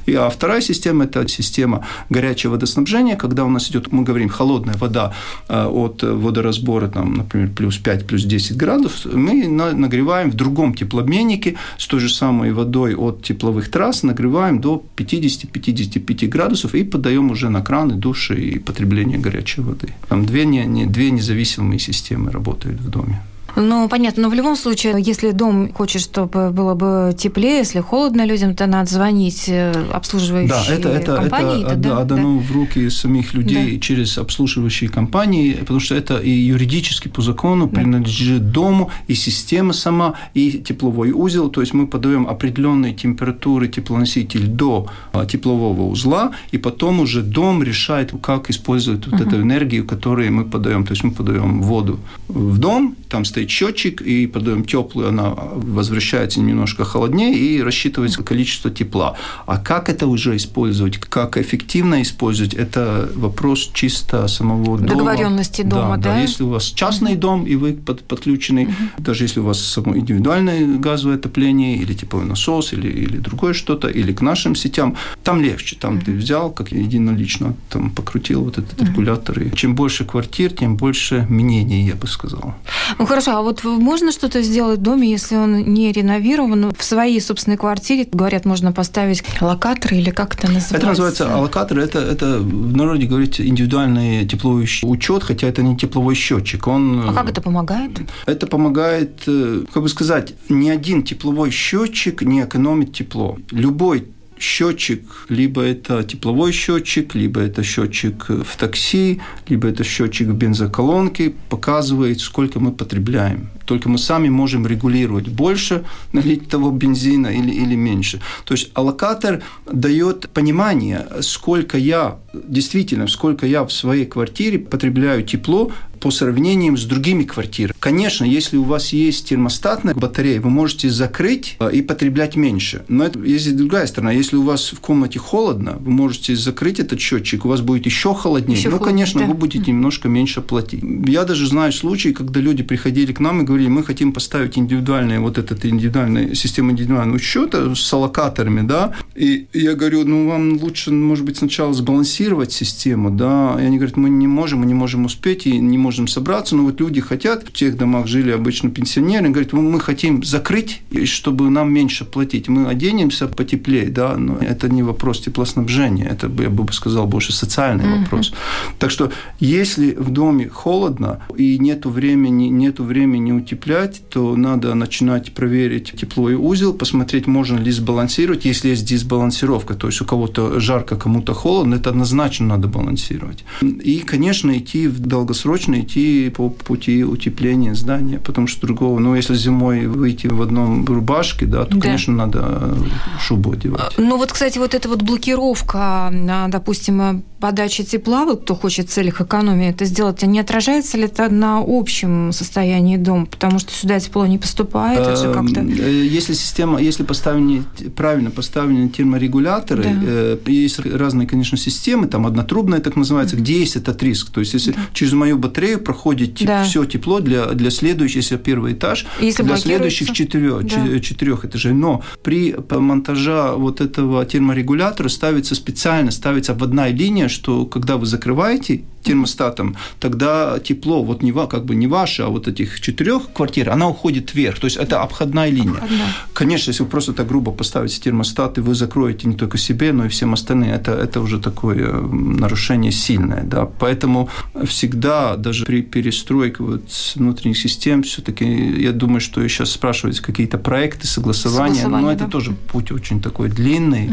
И, 0.05 0.13
а 0.13 0.29
вторая 0.29 0.61
система– 0.61 1.03
это 1.05 1.27
система 1.27 1.85
горячего 2.09 2.53
водоснабжения, 2.53 3.15
когда 3.15 3.43
у 3.45 3.49
нас 3.49 3.69
идет, 3.69 3.91
мы 3.91 4.03
говорим, 4.03 4.29
холодная 4.29 4.75
вода 4.75 5.13
э, 5.49 5.65
от 5.65 6.03
водоразбора, 6.03 6.87
там, 6.87 7.13
например, 7.13 7.49
плюс 7.55 7.77
5, 7.77 8.07
плюс 8.07 8.23
10 8.23 8.57
градусов, 8.57 9.13
мы 9.13 9.47
нагреваем 9.47 10.22
в 10.31 10.35
другом 10.35 10.73
теплообменнике 10.73 11.55
с 11.77 11.87
той 11.87 11.99
же 11.99 12.09
самой 12.09 12.51
водой 12.51 12.95
от 12.95 13.23
тепловых 13.23 13.69
трасс, 13.69 14.03
нагреваем 14.03 14.59
до 14.61 14.83
50-55 14.97 16.27
градусов 16.27 16.75
и 16.75 16.83
подаем 16.83 17.31
уже 17.31 17.49
на 17.49 17.61
краны, 17.61 17.95
души 17.95 18.35
и 18.35 18.59
потребление 18.59 19.17
горячей 19.17 19.61
воды. 19.61 19.87
Там 20.09 20.25
две, 20.25 20.45
не, 20.45 20.85
две 20.85 21.11
независимые 21.11 21.79
системы 21.79 22.31
работают 22.31 22.79
в 22.79 22.89
доме. 22.89 23.21
Ну, 23.55 23.87
понятно, 23.87 24.23
но 24.23 24.29
в 24.29 24.33
любом 24.33 24.55
случае, 24.55 24.95
если 24.99 25.31
дом 25.31 25.71
хочет, 25.73 26.01
чтобы 26.01 26.49
было 26.51 26.73
бы 26.73 27.13
теплее, 27.17 27.59
если 27.59 27.81
холодно 27.81 28.25
людям, 28.25 28.55
то 28.55 28.65
надо 28.65 28.89
звонить 28.89 29.45
э, 29.47 29.71
обслуживающей 29.91 30.49
да, 30.49 30.65
это, 30.73 30.89
это, 30.89 31.15
компании. 31.17 31.63
Это, 31.63 31.73
это 31.73 31.97
отдано 31.99 32.37
да? 32.37 32.47
в 32.47 32.51
руки 32.51 32.89
самих 32.89 33.33
людей 33.33 33.75
да. 33.75 33.79
через 33.79 34.17
обслуживающие 34.17 34.89
компании, 34.89 35.53
потому 35.53 35.79
что 35.79 35.95
это 35.95 36.17
и 36.17 36.29
юридически 36.29 37.09
по 37.09 37.21
закону 37.21 37.67
да. 37.67 37.81
принадлежит 37.81 38.51
дому, 38.51 38.89
и 39.07 39.13
система 39.13 39.73
сама, 39.73 40.15
и 40.33 40.51
тепловой 40.53 41.11
узел. 41.11 41.49
То 41.49 41.61
есть 41.61 41.73
мы 41.73 41.85
подаем 41.85 42.27
определенные 42.27 42.93
температуры 42.93 43.67
теплоноситель 43.67 44.47
до 44.47 44.87
а, 45.11 45.25
теплового 45.25 45.83
узла, 45.83 46.31
и 46.51 46.57
потом 46.57 47.01
уже 47.01 47.21
дом 47.21 47.61
решает, 47.61 48.13
как 48.21 48.49
использовать 48.49 49.05
вот 49.05 49.21
угу. 49.21 49.29
эту 49.29 49.41
энергию, 49.41 49.85
которую 49.85 50.33
мы 50.33 50.45
подаем. 50.45 50.85
То 50.85 50.93
есть 50.93 51.03
мы 51.03 51.11
подаем 51.11 51.61
воду 51.61 51.99
в 52.27 52.57
дом, 52.57 52.95
там 53.09 53.25
стоит 53.25 53.42
счетчик, 53.49 54.01
и 54.01 54.27
подаем 54.27 54.63
теплую, 54.63 55.09
она 55.09 55.33
возвращается 55.55 56.39
немножко 56.39 56.85
холоднее, 56.85 57.33
и 57.37 57.61
рассчитывается 57.61 58.23
количество 58.23 58.71
тепла. 58.71 59.15
А 59.45 59.57
как 59.57 59.89
это 59.89 60.07
уже 60.07 60.35
использовать, 60.35 60.97
как 60.97 61.37
эффективно 61.37 62.01
использовать, 62.01 62.53
это 62.53 63.09
вопрос 63.15 63.71
чисто 63.73 64.27
самого 64.27 64.77
дома. 64.77 64.89
Договоренности 64.89 65.61
дома, 65.61 65.97
да? 65.97 66.03
Да, 66.03 66.15
да. 66.15 66.21
если 66.21 66.43
у 66.43 66.49
вас 66.49 66.65
частный 66.65 67.15
дом, 67.15 67.45
и 67.45 67.55
вы 67.55 67.73
под, 67.73 68.03
подключены, 68.03 68.63
угу. 68.63 69.03
даже 69.03 69.23
если 69.23 69.39
у 69.39 69.43
вас 69.43 69.59
само 69.59 69.97
индивидуальное 69.97 70.77
газовое 70.77 71.17
отопление, 71.17 71.77
или 71.77 71.93
тепловой 71.93 72.27
насос, 72.27 72.73
или, 72.73 72.87
или 72.87 73.17
другое 73.17 73.53
что-то, 73.53 73.87
или 73.87 74.13
к 74.13 74.21
нашим 74.21 74.55
сетям, 74.55 74.95
там 75.23 75.41
легче. 75.41 75.75
Там 75.79 75.95
угу. 75.95 76.05
ты 76.05 76.11
взял, 76.13 76.51
как 76.51 76.71
единолично, 76.71 77.55
там 77.69 77.89
покрутил 77.89 78.43
вот 78.43 78.57
этот 78.57 78.81
угу. 78.81 78.85
регулятор. 78.85 79.39
И 79.41 79.55
чем 79.55 79.75
больше 79.75 80.05
квартир, 80.05 80.51
тем 80.51 80.77
больше 80.77 81.25
мнений, 81.29 81.85
я 81.87 81.95
бы 81.95 82.07
сказал. 82.07 82.55
Ну, 82.99 83.05
хорошо, 83.05 83.32
а 83.33 83.41
вот 83.41 83.63
можно 83.63 84.11
что-то 84.11 84.43
сделать 84.43 84.79
в 84.79 84.83
доме, 84.83 85.09
если 85.09 85.35
он 85.35 85.63
не 85.73 85.91
реновирован? 85.91 86.71
В 86.77 86.83
своей 86.83 87.19
собственной 87.19 87.57
квартире, 87.57 88.07
говорят, 88.11 88.45
можно 88.45 88.71
поставить 88.71 89.23
локаторы 89.41 89.97
или 89.97 90.11
как 90.11 90.35
это 90.35 90.47
называется? 90.47 90.77
Это 90.77 90.87
называется 90.87 91.37
локатор. 91.37 91.79
Это, 91.79 91.99
это 91.99 92.37
в 92.39 92.77
народе 92.77 93.07
говорится 93.07 93.45
индивидуальный 93.45 94.27
тепловой 94.27 94.67
учет, 94.83 95.23
хотя 95.23 95.47
это 95.47 95.63
не 95.63 95.75
тепловой 95.75 96.13
счетчик. 96.13 96.67
Он, 96.67 97.09
а 97.09 97.13
как 97.13 97.29
это 97.29 97.41
помогает? 97.41 97.91
Это 98.27 98.45
помогает, 98.45 99.23
э, 99.25 99.63
как 99.73 99.81
бы 99.81 99.89
сказать, 99.89 100.33
ни 100.49 100.69
один 100.69 101.01
тепловой 101.01 101.49
счетчик 101.49 102.21
не 102.21 102.43
экономит 102.43 102.93
тепло. 102.93 103.37
Любой 103.49 104.07
счетчик, 104.43 105.01
либо 105.29 105.61
это 105.61 106.03
тепловой 106.03 106.51
счетчик, 106.51 107.15
либо 107.15 107.39
это 107.39 107.63
счетчик 107.63 108.29
в 108.29 108.57
такси, 108.57 109.21
либо 109.47 109.67
это 109.69 109.83
счетчик 109.83 110.27
в 110.27 110.33
бензоколонке, 110.33 111.33
показывает, 111.49 112.19
сколько 112.19 112.59
мы 112.59 112.71
потребляем. 112.71 113.49
Только 113.65 113.89
мы 113.89 113.97
сами 113.97 114.29
можем 114.29 114.67
регулировать 114.67 115.29
больше 115.29 115.83
налить 116.11 116.49
того 116.49 116.71
бензина 116.71 117.27
или, 117.27 117.51
или 117.51 117.75
меньше. 117.75 118.19
То 118.45 118.53
есть 118.53 118.71
аллокатор 118.73 119.41
дает 119.71 120.29
понимание, 120.29 121.07
сколько 121.21 121.77
я, 121.77 122.17
действительно, 122.33 123.07
сколько 123.07 123.45
я 123.45 123.63
в 123.63 123.71
своей 123.71 124.05
квартире 124.05 124.59
потребляю 124.59 125.23
тепло 125.23 125.71
по 126.03 126.11
сравнению 126.11 126.75
с 126.75 126.83
другими 126.83 127.23
квартирами. 127.23 127.73
Конечно, 127.79 128.25
если 128.25 128.57
у 128.57 128.63
вас 128.63 128.91
есть 128.91 129.29
термостатная 129.29 129.95
батарея, 129.95 130.41
вы 130.41 130.49
можете 130.49 130.89
закрыть 130.89 131.55
э, 131.61 131.71
и 131.71 131.81
потреблять 131.81 132.35
меньше. 132.35 132.83
Но 132.89 133.05
это 133.05 133.19
есть 133.19 133.55
другая 133.55 133.87
сторона. 133.87 134.11
Если 134.11 134.35
у 134.35 134.41
вас 134.41 134.73
в 134.73 134.81
комнате 134.81 135.17
холодно, 135.19 135.77
вы 135.79 135.91
можете 135.91 136.35
закрыть 136.35 136.81
этот 136.81 136.99
счетчик, 136.99 137.45
у 137.45 137.47
вас 137.47 137.61
будет 137.61 137.85
еще 137.85 138.13
холоднее. 138.13 138.57
Еще 138.57 138.69
ну, 138.69 138.79
холоднее, 138.79 139.05
конечно, 139.05 139.21
да. 139.21 139.27
вы 139.27 139.33
будете 139.33 139.71
немножко 139.71 140.09
меньше 140.09 140.41
платить. 140.41 140.83
Я 141.07 141.23
даже 141.23 141.47
знаю 141.47 141.71
случаи, 141.71 142.09
когда 142.09 142.41
люди 142.41 142.63
приходили 142.63 143.13
к 143.13 143.21
нам 143.21 143.41
и 143.41 143.45
говорили, 143.45 143.69
мы 143.69 143.83
хотим 143.83 144.11
поставить 144.11 144.57
индивидуальную 144.57 145.21
вот 145.21 145.37
этот 145.37 145.65
индивидуальную 145.65 146.35
систему 146.35 146.71
индивидуального 146.71 147.17
счета 147.17 147.73
с 147.75 147.93
аллокаторами, 147.93 148.67
да, 148.67 148.93
и 149.15 149.47
я 149.53 149.73
говорю, 149.73 150.03
ну, 150.03 150.27
вам 150.27 150.57
лучше, 150.61 150.91
может 150.91 151.23
быть, 151.23 151.37
сначала 151.37 151.73
сбалансировать 151.73 152.22
систему, 152.51 153.09
да, 153.09 153.57
и 153.59 153.63
они 153.63 153.77
говорят, 153.77 153.97
мы 153.97 154.09
не 154.09 154.27
можем, 154.27 154.59
мы 154.59 154.65
не 154.65 154.73
можем 154.73 155.05
успеть 155.05 155.45
и 155.45 155.59
не 155.59 155.77
можем 155.77 156.07
собраться, 156.07 156.55
но 156.55 156.63
вот 156.63 156.79
люди 156.79 157.01
хотят, 157.01 157.43
в 157.47 157.51
тех 157.51 157.77
домах 157.77 158.07
жили 158.07 158.31
обычно 158.31 158.69
пенсионеры, 158.69 159.29
говорят, 159.29 159.53
мы 159.53 159.79
хотим 159.79 160.23
закрыть, 160.23 160.81
чтобы 161.05 161.49
нам 161.49 161.71
меньше 161.73 162.05
платить, 162.05 162.47
мы 162.47 162.67
оденемся 162.67 163.27
потеплее, 163.27 163.89
да, 163.89 164.17
но 164.17 164.37
это 164.37 164.69
не 164.69 164.83
вопрос 164.83 165.21
теплоснабжения, 165.21 166.07
это, 166.07 166.31
я 166.41 166.49
бы 166.49 166.71
сказал, 166.73 167.07
больше 167.07 167.33
социальный 167.33 167.85
mm-hmm. 167.85 168.03
вопрос. 168.03 168.33
Так 168.79 168.91
что, 168.91 169.11
если 169.39 169.91
в 169.91 170.09
доме 170.09 170.49
холодно 170.49 171.19
и 171.37 171.59
нету 171.59 171.89
времени, 171.89 172.47
нету 172.47 172.83
времени 172.83 173.31
утеплять, 173.31 174.01
то 174.09 174.35
надо 174.35 174.73
начинать 174.75 175.33
проверить 175.33 175.93
тепловой 175.99 176.35
узел, 176.35 176.73
посмотреть, 176.73 177.27
можно 177.27 177.57
ли 177.57 177.71
сбалансировать, 177.71 178.45
если 178.45 178.69
есть 178.69 178.85
дисбалансировка, 178.85 179.73
то 179.73 179.87
есть 179.87 180.01
у 180.01 180.05
кого-то 180.05 180.59
жарко, 180.59 180.95
кому-то 180.95 181.33
холодно, 181.33 181.75
это 181.75 181.89
однозначно 181.89 182.12
надо 182.45 182.67
балансировать. 182.67 183.45
И, 183.61 183.99
конечно, 183.99 184.57
идти 184.57 184.87
в 184.87 184.99
долгосрочно 184.99 185.81
идти 185.81 186.29
по 186.29 186.49
пути 186.49 187.03
утепления 187.03 187.75
здания, 187.75 188.19
потому 188.19 188.47
что 188.47 188.67
другого, 188.67 188.99
ну, 188.99 189.15
если 189.15 189.35
зимой 189.35 189.87
выйти 189.87 190.27
в 190.27 190.41
одном 190.41 190.85
рубашке, 190.85 191.45
да, 191.45 191.65
то, 191.65 191.75
да. 191.75 191.81
конечно, 191.81 192.13
надо 192.13 192.75
шубу 193.19 193.51
одевать. 193.51 193.93
Ну, 193.97 194.17
вот, 194.17 194.31
кстати, 194.31 194.57
вот 194.57 194.73
эта 194.73 194.89
вот 194.89 195.01
блокировка, 195.01 196.11
а, 196.11 196.47
допустим, 196.47 197.23
подачи 197.43 197.83
тепла, 197.83 198.23
вот 198.23 198.43
кто 198.43 198.55
хочет 198.55 198.87
в 198.87 198.93
целях 198.93 199.19
экономии 199.19 199.67
это 199.67 199.83
сделать, 199.83 200.23
а 200.23 200.27
не 200.27 200.39
отражается 200.39 200.97
ли 200.97 201.03
это 201.03 201.27
на 201.27 201.61
общем 201.67 202.31
состоянии 202.31 202.95
дома? 202.95 203.25
Потому 203.25 203.59
что 203.59 203.69
сюда 203.73 203.99
тепло 203.99 204.25
не 204.25 204.37
поступает, 204.37 204.97
это 205.01 205.17
же 205.17 205.33
как-то... 205.33 205.59
Эм, 205.59 205.69
э, 205.77 206.05
если 206.05 206.31
система, 206.31 206.81
если 206.81 207.03
поставлены, 207.03 207.65
правильно 207.97 208.31
поставлены 208.31 208.87
терморегуляторы, 208.87 209.83
да. 209.83 209.89
Э, 210.05 210.37
есть 210.45 210.79
разные, 210.85 211.27
конечно, 211.27 211.57
системы, 211.57 212.07
там 212.07 212.25
однотрубная 212.25 212.79
так 212.79 212.95
называется, 212.95 213.35
где 213.35 213.59
есть 213.59 213.75
этот 213.75 214.01
риск. 214.01 214.29
То 214.29 214.39
есть, 214.39 214.53
если 214.53 214.71
да. 214.71 214.79
через 214.93 215.11
мою 215.11 215.37
батарею 215.37 215.81
проходит 215.81 216.41
да. 216.45 216.63
все 216.63 216.85
тепло 216.85 217.19
для, 217.19 217.47
для 217.47 217.71
следующего, 217.71 218.19
если 218.19 218.37
первый 218.37 218.71
этаж, 218.71 219.05
если 219.19 219.43
для 219.43 219.57
следующих 219.57 220.13
четырех, 220.13 220.63
да. 220.63 220.99
четырех 221.01 221.43
этажей. 221.43 221.73
Но 221.73 222.03
при 222.23 222.55
монтаже 222.69 223.51
вот 223.57 223.81
этого 223.81 224.25
терморегулятора 224.25 225.09
ставится 225.09 225.55
специально, 225.55 226.09
ставится 226.09 226.53
обводная 226.53 226.91
линия, 226.91 227.27
что 227.33 227.65
когда 227.65 227.97
вы 227.97 228.05
закрываете 228.05 228.83
термостатом, 229.03 229.75
тогда 229.99 230.59
тепло, 230.59 231.03
вот 231.03 231.23
не, 231.23 231.31
как 231.47 231.65
бы 231.65 231.75
не 231.75 231.87
ваше, 231.87 232.23
а 232.23 232.27
вот 232.27 232.47
этих 232.47 232.79
четырех 232.79 233.31
квартир, 233.33 233.69
она 233.69 233.87
уходит 233.87 234.33
вверх. 234.33 234.59
То 234.59 234.65
есть 234.65 234.77
это 234.77 235.01
обходная 235.01 235.49
линия. 235.49 235.71
Обходная. 235.71 236.07
Конечно, 236.33 236.71
если 236.71 236.83
вы 236.83 236.89
просто 236.89 237.13
так 237.13 237.27
грубо 237.27 237.51
поставите 237.51 237.99
термостат, 237.99 238.57
и 238.57 238.61
вы 238.61 238.75
закроете 238.75 239.27
не 239.27 239.35
только 239.35 239.57
себе, 239.57 239.93
но 239.93 240.05
и 240.05 240.09
всем 240.09 240.33
остальным, 240.33 240.69
это, 240.69 240.91
это 240.91 241.21
уже 241.21 241.39
такое 241.39 242.01
нарушение 242.01 242.91
сильное. 242.91 243.43
Да? 243.43 243.65
Поэтому 243.65 244.29
всегда, 244.65 245.35
даже 245.35 245.65
при 245.65 245.81
перестройке 245.81 246.63
вот 246.63 246.83
внутренних 247.15 247.57
систем, 247.57 248.03
все-таки 248.03 248.45
я 248.81 248.91
думаю, 248.91 249.21
что 249.21 249.47
сейчас 249.47 249.71
спрашиваются 249.71 250.23
какие-то 250.23 250.57
проекты, 250.57 251.07
согласования, 251.07 251.75
согласование, 251.75 252.07
но 252.07 252.11
это 252.11 252.25
да. 252.25 252.31
тоже 252.31 252.51
путь 252.51 252.91
очень 252.91 253.21
такой 253.21 253.49
длинный. 253.49 254.09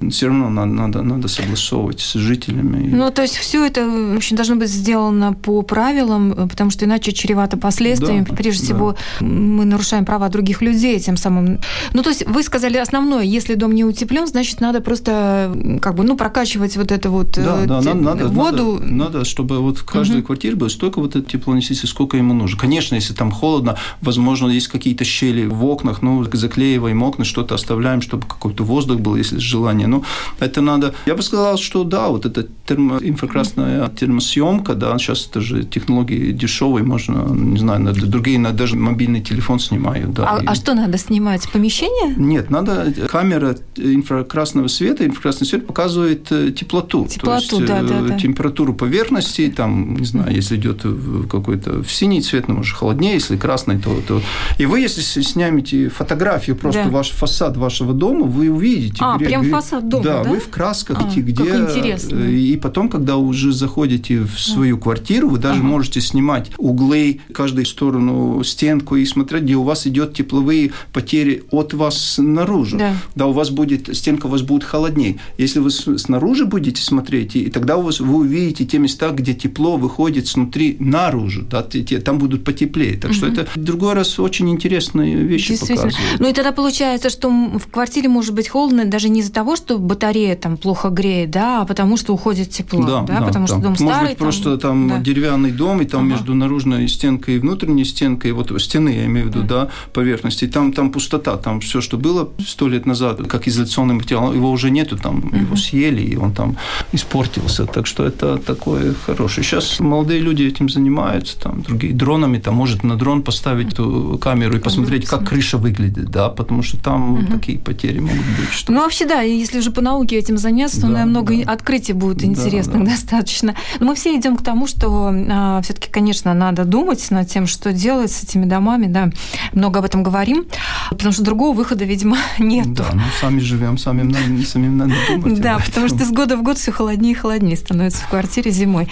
Угу. 0.00 0.10
Все 0.10 0.26
равно 0.26 0.50
надо, 0.50 0.72
надо, 0.72 1.02
надо 1.02 1.28
согласовывать 1.28 2.00
с 2.00 2.14
жителями. 2.14 2.88
Ну, 2.94 3.10
то 3.10 3.22
есть 3.22 3.36
все 3.36 3.64
это 3.64 4.17
общем, 4.18 4.36
должно 4.36 4.56
быть 4.56 4.70
сделано 4.70 5.32
по 5.32 5.62
правилам, 5.62 6.32
э, 6.32 6.46
потому 6.48 6.70
что 6.70 6.84
иначе 6.84 7.12
чревато 7.12 7.56
последствиями. 7.56 8.26
Да, 8.28 8.34
Прежде 8.34 8.60
да. 8.60 8.64
всего, 8.64 8.96
мы 9.20 9.64
нарушаем 9.64 10.04
права 10.04 10.28
других 10.28 10.62
людей 10.62 10.98
тем 11.00 11.16
самым. 11.16 11.60
Ну, 11.92 12.02
то 12.02 12.10
есть 12.10 12.26
вы 12.26 12.42
сказали 12.42 12.76
основное, 12.76 13.22
если 13.22 13.54
дом 13.54 13.74
не 13.74 13.84
утеплен, 13.84 14.26
значит, 14.26 14.60
надо 14.60 14.80
просто 14.80 15.52
как 15.80 15.94
бы, 15.94 16.04
ну, 16.04 16.16
прокачивать 16.16 16.76
вот 16.76 16.92
эту 16.92 17.10
вот 17.10 17.32
да, 17.32 17.62
э, 17.62 17.66
да, 17.66 17.82
те... 17.82 17.94
надо, 17.94 18.28
воду. 18.28 18.80
Надо, 18.80 19.18
надо, 19.18 19.24
чтобы 19.24 19.58
вот 19.58 19.78
в 19.78 19.84
каждой 19.84 20.18
угу. 20.18 20.26
квартире 20.26 20.56
было 20.56 20.68
столько 20.68 21.00
вот 21.00 21.16
это 21.16 21.28
теплоноситель, 21.28 21.88
сколько 21.88 22.16
ему 22.16 22.34
нужно. 22.34 22.58
Конечно, 22.58 22.94
если 22.94 23.14
там 23.14 23.30
холодно, 23.30 23.76
возможно, 24.00 24.48
есть 24.48 24.68
какие-то 24.68 25.04
щели 25.04 25.46
в 25.46 25.64
окнах, 25.64 26.02
ну, 26.02 26.24
заклеиваем 26.32 27.02
окна, 27.02 27.24
что-то 27.24 27.54
оставляем, 27.54 28.02
чтобы 28.02 28.26
какой-то 28.26 28.64
воздух 28.64 29.00
был, 29.00 29.16
если 29.16 29.38
желание. 29.38 29.86
Но 29.86 30.02
это 30.38 30.60
надо... 30.60 30.94
Я 31.06 31.14
бы 31.14 31.22
сказал, 31.22 31.56
что 31.58 31.84
да, 31.84 32.08
вот 32.08 32.26
эта 32.26 32.46
термоинфракрасная 32.66 33.84
термосъемка, 34.08 34.74
да, 34.74 34.96
сейчас 34.98 35.28
это 35.30 35.40
же 35.40 35.64
технологии 35.64 36.32
дешевые, 36.32 36.82
можно, 36.82 37.26
не 37.30 37.58
знаю, 37.58 37.80
на 37.80 37.92
другие 37.92 38.38
на 38.38 38.52
даже 38.52 38.76
мобильный 38.76 39.20
телефон 39.20 39.60
снимают. 39.60 40.12
Да, 40.14 40.38
а, 40.38 40.42
и... 40.42 40.46
а 40.46 40.54
что 40.54 40.74
надо 40.74 40.96
снимать? 40.96 41.46
Помещение? 41.52 42.14
Нет, 42.16 42.50
надо 42.50 42.92
камера 43.08 43.56
инфракрасного 43.76 44.68
света, 44.68 45.04
инфракрасный 45.04 45.46
свет 45.46 45.66
показывает 45.66 46.32
э, 46.32 46.50
теплоту, 46.52 47.06
теплоту 47.06 47.48
то 47.48 47.56
есть 47.56 47.68
да, 47.68 47.82
да, 47.82 48.00
да. 48.00 48.18
температуру 48.18 48.72
поверхности, 48.72 49.52
там, 49.54 49.96
не 49.96 50.06
знаю, 50.06 50.34
если 50.34 50.56
идет 50.56 50.84
какой-то 51.30 51.82
в 51.82 51.92
синий 51.92 52.22
цвет, 52.22 52.48
ну, 52.48 52.56
может, 52.56 52.74
холоднее, 52.74 53.14
если 53.14 53.36
красный, 53.36 53.78
то, 53.78 54.00
то... 54.06 54.22
И 54.56 54.64
вы, 54.64 54.80
если 54.80 55.02
снимете 55.02 55.90
фотографию 55.90 56.56
просто 56.56 56.84
да. 56.84 56.90
ваш 56.90 57.10
фасад 57.10 57.56
вашего 57.56 57.92
дома, 57.92 58.24
вы 58.24 58.50
увидите. 58.50 58.96
А, 59.00 59.16
где, 59.16 59.26
прям 59.26 59.50
фасад 59.50 59.88
дома, 59.88 60.04
да? 60.04 60.24
Да, 60.24 60.30
вы 60.30 60.38
в 60.40 60.48
красках, 60.48 60.98
а, 61.00 61.20
где... 61.20 61.44
Как 61.44 61.70
интересно. 61.70 62.18
И 62.20 62.56
потом, 62.56 62.88
когда 62.88 63.16
уже 63.16 63.52
заходите 63.52 63.97
в 64.06 64.38
свою 64.38 64.78
квартиру, 64.78 65.28
вы 65.28 65.38
даже 65.38 65.60
ага. 65.60 65.68
можете 65.68 66.00
снимать 66.00 66.50
углы, 66.58 67.20
каждую 67.32 67.66
сторону 67.66 68.42
стенку 68.44 68.96
и 68.96 69.04
смотреть, 69.04 69.44
где 69.44 69.54
у 69.56 69.62
вас 69.62 69.86
идет 69.86 70.14
тепловые 70.14 70.72
потери 70.92 71.44
от 71.50 71.74
вас 71.74 72.16
наружу. 72.18 72.78
Да. 72.78 72.94
да, 73.14 73.26
у 73.26 73.32
вас 73.32 73.50
будет, 73.50 73.94
стенка 73.96 74.26
у 74.26 74.30
вас 74.30 74.42
будет 74.42 74.64
холоднее. 74.64 75.18
Если 75.36 75.58
вы 75.58 75.70
снаружи 75.70 76.44
будете 76.44 76.82
смотреть, 76.82 77.36
и 77.36 77.50
тогда 77.50 77.76
у 77.76 77.82
вас, 77.82 78.00
вы 78.00 78.16
увидите 78.16 78.64
те 78.64 78.78
места, 78.78 79.10
где 79.10 79.34
тепло 79.34 79.76
выходит 79.76 80.26
снутри 80.26 80.76
наружу, 80.78 81.42
да, 81.42 81.62
там 81.62 82.18
будут 82.18 82.44
потеплее. 82.44 82.96
Так 82.96 83.10
угу. 83.10 83.16
что 83.16 83.26
это 83.26 83.46
другой 83.56 83.94
раз 83.94 84.18
очень 84.18 84.48
интересные 84.50 85.16
вещи 85.16 85.58
показывают. 85.58 85.96
Ну 86.18 86.28
и 86.28 86.32
тогда 86.32 86.52
получается, 86.52 87.10
что 87.10 87.30
в 87.30 87.66
квартире 87.70 88.08
может 88.08 88.34
быть 88.34 88.48
холодно 88.48 88.84
даже 88.84 89.08
не 89.08 89.20
из-за 89.20 89.32
того, 89.32 89.56
что 89.56 89.78
батарея 89.78 90.36
там 90.36 90.56
плохо 90.56 90.88
греет, 90.88 91.30
да, 91.30 91.62
а 91.62 91.64
потому 91.64 91.96
что 91.96 92.12
уходит 92.12 92.50
тепло, 92.50 92.82
да, 92.82 93.02
да, 93.02 93.20
да 93.20 93.26
потому 93.26 93.46
да. 93.46 93.54
что 93.54 93.62
дом 93.62 93.76
Может 93.88 94.08
быть, 94.08 94.18
просто 94.18 94.58
там 94.58 94.88
да. 94.88 94.98
деревянный 94.98 95.52
дом, 95.52 95.80
и 95.82 95.84
там 95.84 96.02
ага. 96.02 96.10
между 96.10 96.34
наружной 96.34 96.88
стенкой 96.88 97.36
и 97.36 97.38
внутренней 97.38 97.84
стенкой, 97.84 98.32
вот 98.32 98.52
стены, 98.60 98.90
я 98.90 99.06
имею 99.06 99.26
в 99.26 99.30
виду, 99.30 99.42
да, 99.42 99.64
да 99.64 99.70
поверхности, 99.92 100.46
там, 100.46 100.72
там 100.72 100.90
пустота, 100.90 101.36
там 101.36 101.60
все, 101.60 101.80
что 101.80 101.96
было 101.96 102.28
сто 102.46 102.68
лет 102.68 102.86
назад, 102.86 103.20
как 103.26 103.48
изоляционный 103.48 103.94
материал, 103.94 104.32
его 104.32 104.50
уже 104.50 104.70
нету, 104.70 104.96
там 104.96 105.18
угу. 105.18 105.36
его 105.36 105.56
съели, 105.56 106.02
и 106.02 106.16
он 106.16 106.32
там 106.32 106.56
испортился. 106.92 107.66
Так 107.66 107.86
что 107.86 108.04
это 108.04 108.38
такое 108.38 108.94
хорошее. 109.06 109.44
Сейчас 109.44 109.80
молодые 109.80 110.20
люди 110.20 110.44
этим 110.44 110.68
занимаются, 110.68 111.38
там 111.38 111.62
другие 111.62 111.94
дронами, 111.94 112.38
там 112.38 112.54
может 112.54 112.84
на 112.84 112.96
дрон 112.96 113.22
поставить 113.22 113.72
эту 113.72 114.18
камеру 114.20 114.56
и 114.56 114.60
посмотреть, 114.60 115.06
как 115.06 115.28
крыша 115.28 115.58
выглядит, 115.58 116.10
да, 116.10 116.28
потому 116.28 116.62
что 116.62 116.76
там 116.76 117.14
угу. 117.14 117.26
такие 117.32 117.58
потери 117.58 118.00
могут 118.00 118.16
быть. 118.16 118.50
Что... 118.50 118.72
Ну 118.72 118.80
вообще 118.80 119.06
да, 119.06 119.22
если 119.22 119.58
уже 119.58 119.70
по 119.70 119.80
науке 119.80 120.16
этим 120.16 120.38
заняться, 120.38 120.80
то 120.80 120.82
да, 120.82 120.88
наверное, 120.88 121.10
много 121.10 121.44
да. 121.44 121.52
открытий 121.52 121.92
будет 121.92 122.22
интересных 122.24 122.78
да, 122.78 122.84
да. 122.84 122.90
достаточно. 122.90 123.54
Но 123.80 123.86
мы 123.86 123.94
все 123.94 124.16
идем 124.16 124.36
к 124.36 124.42
тому, 124.42 124.66
что 124.66 125.12
а, 125.30 125.60
все-таки, 125.62 125.90
конечно, 125.90 126.34
надо 126.34 126.64
думать 126.64 127.10
над 127.10 127.28
тем, 127.28 127.46
что 127.46 127.72
делать 127.72 128.10
с 128.10 128.22
этими 128.22 128.44
домами, 128.44 128.86
да, 128.86 129.10
много 129.52 129.80
об 129.80 129.84
этом 129.84 130.02
говорим, 130.02 130.46
потому 130.90 131.12
что 131.12 131.22
другого 131.22 131.56
выхода, 131.56 131.84
видимо, 131.84 132.18
нет. 132.38 132.72
Да, 132.72 132.86
ну 132.92 133.02
сами 133.20 133.40
живем, 133.40 133.78
сами 133.78 134.42
самим 134.42 134.78
надо 134.78 134.94
думать. 135.08 135.40
Да, 135.40 135.58
потому 135.58 135.88
что 135.88 136.04
с 136.04 136.10
года 136.10 136.36
в 136.36 136.42
год 136.42 136.58
все 136.58 136.72
холоднее 136.72 137.12
и 137.12 137.16
холоднее 137.16 137.56
становится 137.56 138.02
в 138.02 138.08
квартире 138.08 138.50
зимой. 138.50 138.88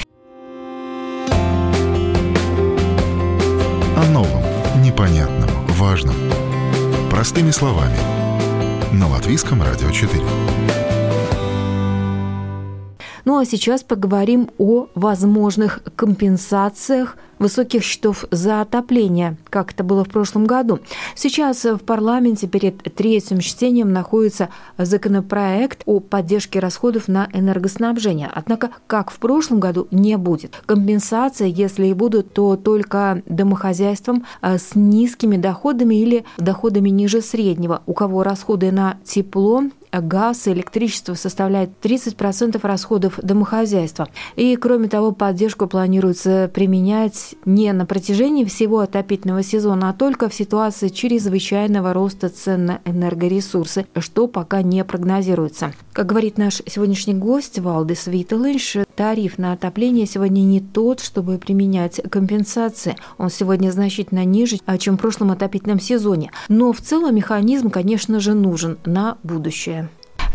О 3.97 4.11
новом, 4.13 4.43
непонятном, 4.83 5.51
важном. 5.69 6.15
Простыми 7.11 7.51
словами. 7.51 7.97
На 8.93 9.09
Латвийском 9.09 9.63
радио 9.63 9.91
4. 9.91 10.23
Ну 13.27 13.39
а 13.39 13.45
сейчас 13.45 13.83
поговорим 13.83 14.51
о 14.57 14.87
возможных 14.95 15.83
компенсациях 15.97 17.17
высоких 17.39 17.83
счетов 17.83 18.25
за 18.31 18.61
отопление, 18.61 19.37
как 19.51 19.73
это 19.73 19.85
было 19.85 20.05
в 20.05 20.09
прошлом 20.09 20.47
году. 20.47 20.81
Сейчас 21.15 21.65
в 21.65 21.79
парламенте 21.79 22.47
перед 22.47 22.83
третьим 22.95 23.41
чтением 23.41 23.93
находится 23.93 24.49
законопроект 24.79 25.83
о 25.87 26.01
поддержке 26.01 26.59
расходов 26.59 27.09
на 27.09 27.29
энергоснабжение. 27.33 28.31
Однако, 28.33 28.71
как 28.87 29.11
в 29.11 29.19
прошлом 29.19 29.61
году, 29.61 29.89
не 29.91 30.17
будет. 30.17 30.63
Компенсации, 30.67 31.53
если 31.55 31.87
и 31.87 31.95
будут, 31.95 32.33
то 32.33 32.57
только 32.57 33.23
домохозяйствам 33.27 34.25
а, 34.41 34.59
с 34.59 34.75
низкими 34.75 35.37
доходами 35.37 35.95
или 35.97 36.25
доходами 36.39 36.91
ниже 36.91 37.21
среднего, 37.21 37.83
у 37.87 37.95
кого 37.95 38.23
расходы 38.23 38.71
на 38.73 38.99
тепло 39.05 39.65
газ 40.01 40.47
и 40.47 40.53
электричество 40.53 41.15
составляет 41.15 41.71
30% 41.83 42.59
расходов 42.63 43.19
домохозяйства. 43.23 44.09
И, 44.37 44.57
кроме 44.57 44.89
того, 44.89 45.13
поддержку 45.13 45.67
планируется 45.67 46.51
применять 46.53 47.26
не 47.45 47.73
на 47.73 47.87
протяжении 47.87 48.45
всего 48.45 48.81
отопительного 48.81 49.43
сезона, 49.43 49.91
а 49.91 49.93
только 49.93 50.29
в 50.29 50.35
ситуации 50.35 50.89
чрезвычайного 50.89 51.93
роста 51.93 52.29
цен 52.29 52.67
на 52.67 52.81
энергоресурсы, 52.85 53.87
что 53.99 54.27
пока 54.27 54.63
не 54.63 54.85
прогнозируется. 54.85 55.73
Как 55.93 56.07
говорит 56.07 56.39
наш 56.39 56.63
сегодняшний 56.67 57.15
гость 57.15 57.59
Валдис 57.59 58.07
Виталинш, 58.07 58.77
тариф 58.95 59.39
на 59.39 59.53
отопление 59.53 60.07
сегодня 60.07 60.41
не 60.41 60.61
тот, 60.61 61.01
чтобы 61.01 61.39
применять 61.39 62.01
компенсации. 62.11 62.97
Он 63.19 63.31
сегодня 63.31 63.71
значительно 63.71 64.25
ниже, 64.25 64.59
чем 64.79 64.97
в 64.97 65.01
прошлом 65.01 65.31
отопительном 65.31 65.81
сезоне. 65.81 66.31
Но 66.49 66.73
в 66.73 66.81
целом 66.81 67.15
механизм, 67.15 67.71
конечно 67.71 68.21
же, 68.21 68.35
нужен 68.35 68.79
на 68.85 69.19
будущее. 69.23 69.89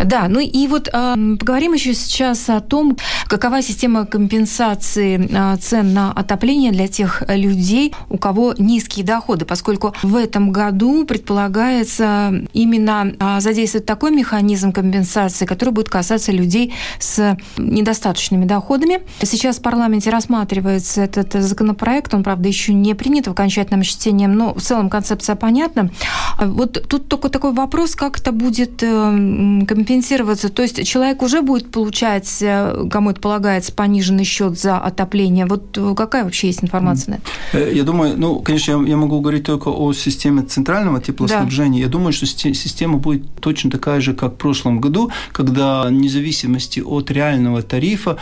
Да, 0.05 0.27
ну 0.27 0.39
и 0.39 0.67
вот 0.67 0.89
э, 0.91 1.15
поговорим 1.39 1.73
еще 1.73 1.93
сейчас 1.93 2.49
о 2.49 2.59
том, 2.59 2.97
какова 3.27 3.61
система 3.61 4.05
компенсации 4.05 5.29
э, 5.29 5.57
цен 5.57 5.93
на 5.93 6.11
отопление 6.11 6.71
для 6.71 6.87
тех 6.87 7.23
людей, 7.27 7.93
у 8.09 8.17
кого 8.17 8.53
низкие 8.57 9.05
доходы, 9.05 9.45
поскольку 9.45 9.93
в 10.01 10.15
этом 10.15 10.51
году 10.51 11.05
предполагается 11.05 12.33
именно 12.53 13.13
э, 13.19 13.41
задействовать 13.41 13.85
такой 13.85 14.11
механизм 14.11 14.71
компенсации, 14.71 15.45
который 15.45 15.71
будет 15.71 15.89
касаться 15.89 16.31
людей 16.31 16.73
с 16.99 17.37
недостаточными 17.57 18.45
доходами. 18.45 19.01
Сейчас 19.21 19.57
в 19.57 19.61
парламенте 19.61 20.09
рассматривается 20.09 21.01
этот 21.01 21.33
законопроект, 21.33 22.13
он, 22.13 22.23
правда, 22.23 22.47
еще 22.47 22.73
не 22.73 22.93
принят 22.95 23.27
в 23.27 23.31
окончательном 23.31 23.83
чтении, 23.83 24.25
но 24.25 24.53
в 24.53 24.61
целом 24.61 24.89
концепция 24.89 25.35
понятна. 25.35 25.91
Вот 26.39 26.87
тут 26.87 27.07
только 27.07 27.29
такой 27.29 27.53
вопрос, 27.53 27.95
как 27.95 28.19
это 28.19 28.31
будет 28.31 28.79
компенсироваться 28.79 29.90
компенсироваться? 29.91 30.49
То 30.49 30.61
есть 30.61 30.85
человек 30.87 31.21
уже 31.21 31.41
будет 31.41 31.71
получать, 31.71 32.37
э, 32.41 32.87
кому 32.89 33.11
это 33.11 33.19
полагается, 33.19 33.73
пониженный 33.73 34.23
счет 34.23 34.59
за 34.59 34.77
отопление. 34.77 35.45
Вот 35.45 35.77
э, 35.77 35.93
какая 35.95 36.23
вообще 36.23 36.47
есть 36.47 36.63
информация 36.63 37.11
на 37.11 37.15
это? 37.15 37.69
Э, 37.69 37.75
я 37.75 37.83
думаю, 37.83 38.17
ну, 38.17 38.39
конечно, 38.39 38.83
я 38.85 38.97
могу 38.97 39.19
говорить 39.19 39.43
только 39.43 39.69
о 39.69 39.93
системе 39.93 40.43
центрального 40.43 41.01
теплоснабжения. 41.01 41.79
Да. 41.79 41.85
Я 41.85 41.91
думаю, 41.91 42.13
что 42.13 42.25
система 42.25 42.97
будет 42.97 43.23
точно 43.39 43.69
такая 43.69 44.01
же, 44.01 44.13
как 44.13 44.33
в 44.33 44.37
прошлом 44.37 44.79
году, 44.79 45.11
когда 45.31 45.83
вне 45.83 46.09
зависимости 46.09 46.79
от 46.79 47.11
реального 47.11 47.61
тарифа, 47.61 48.17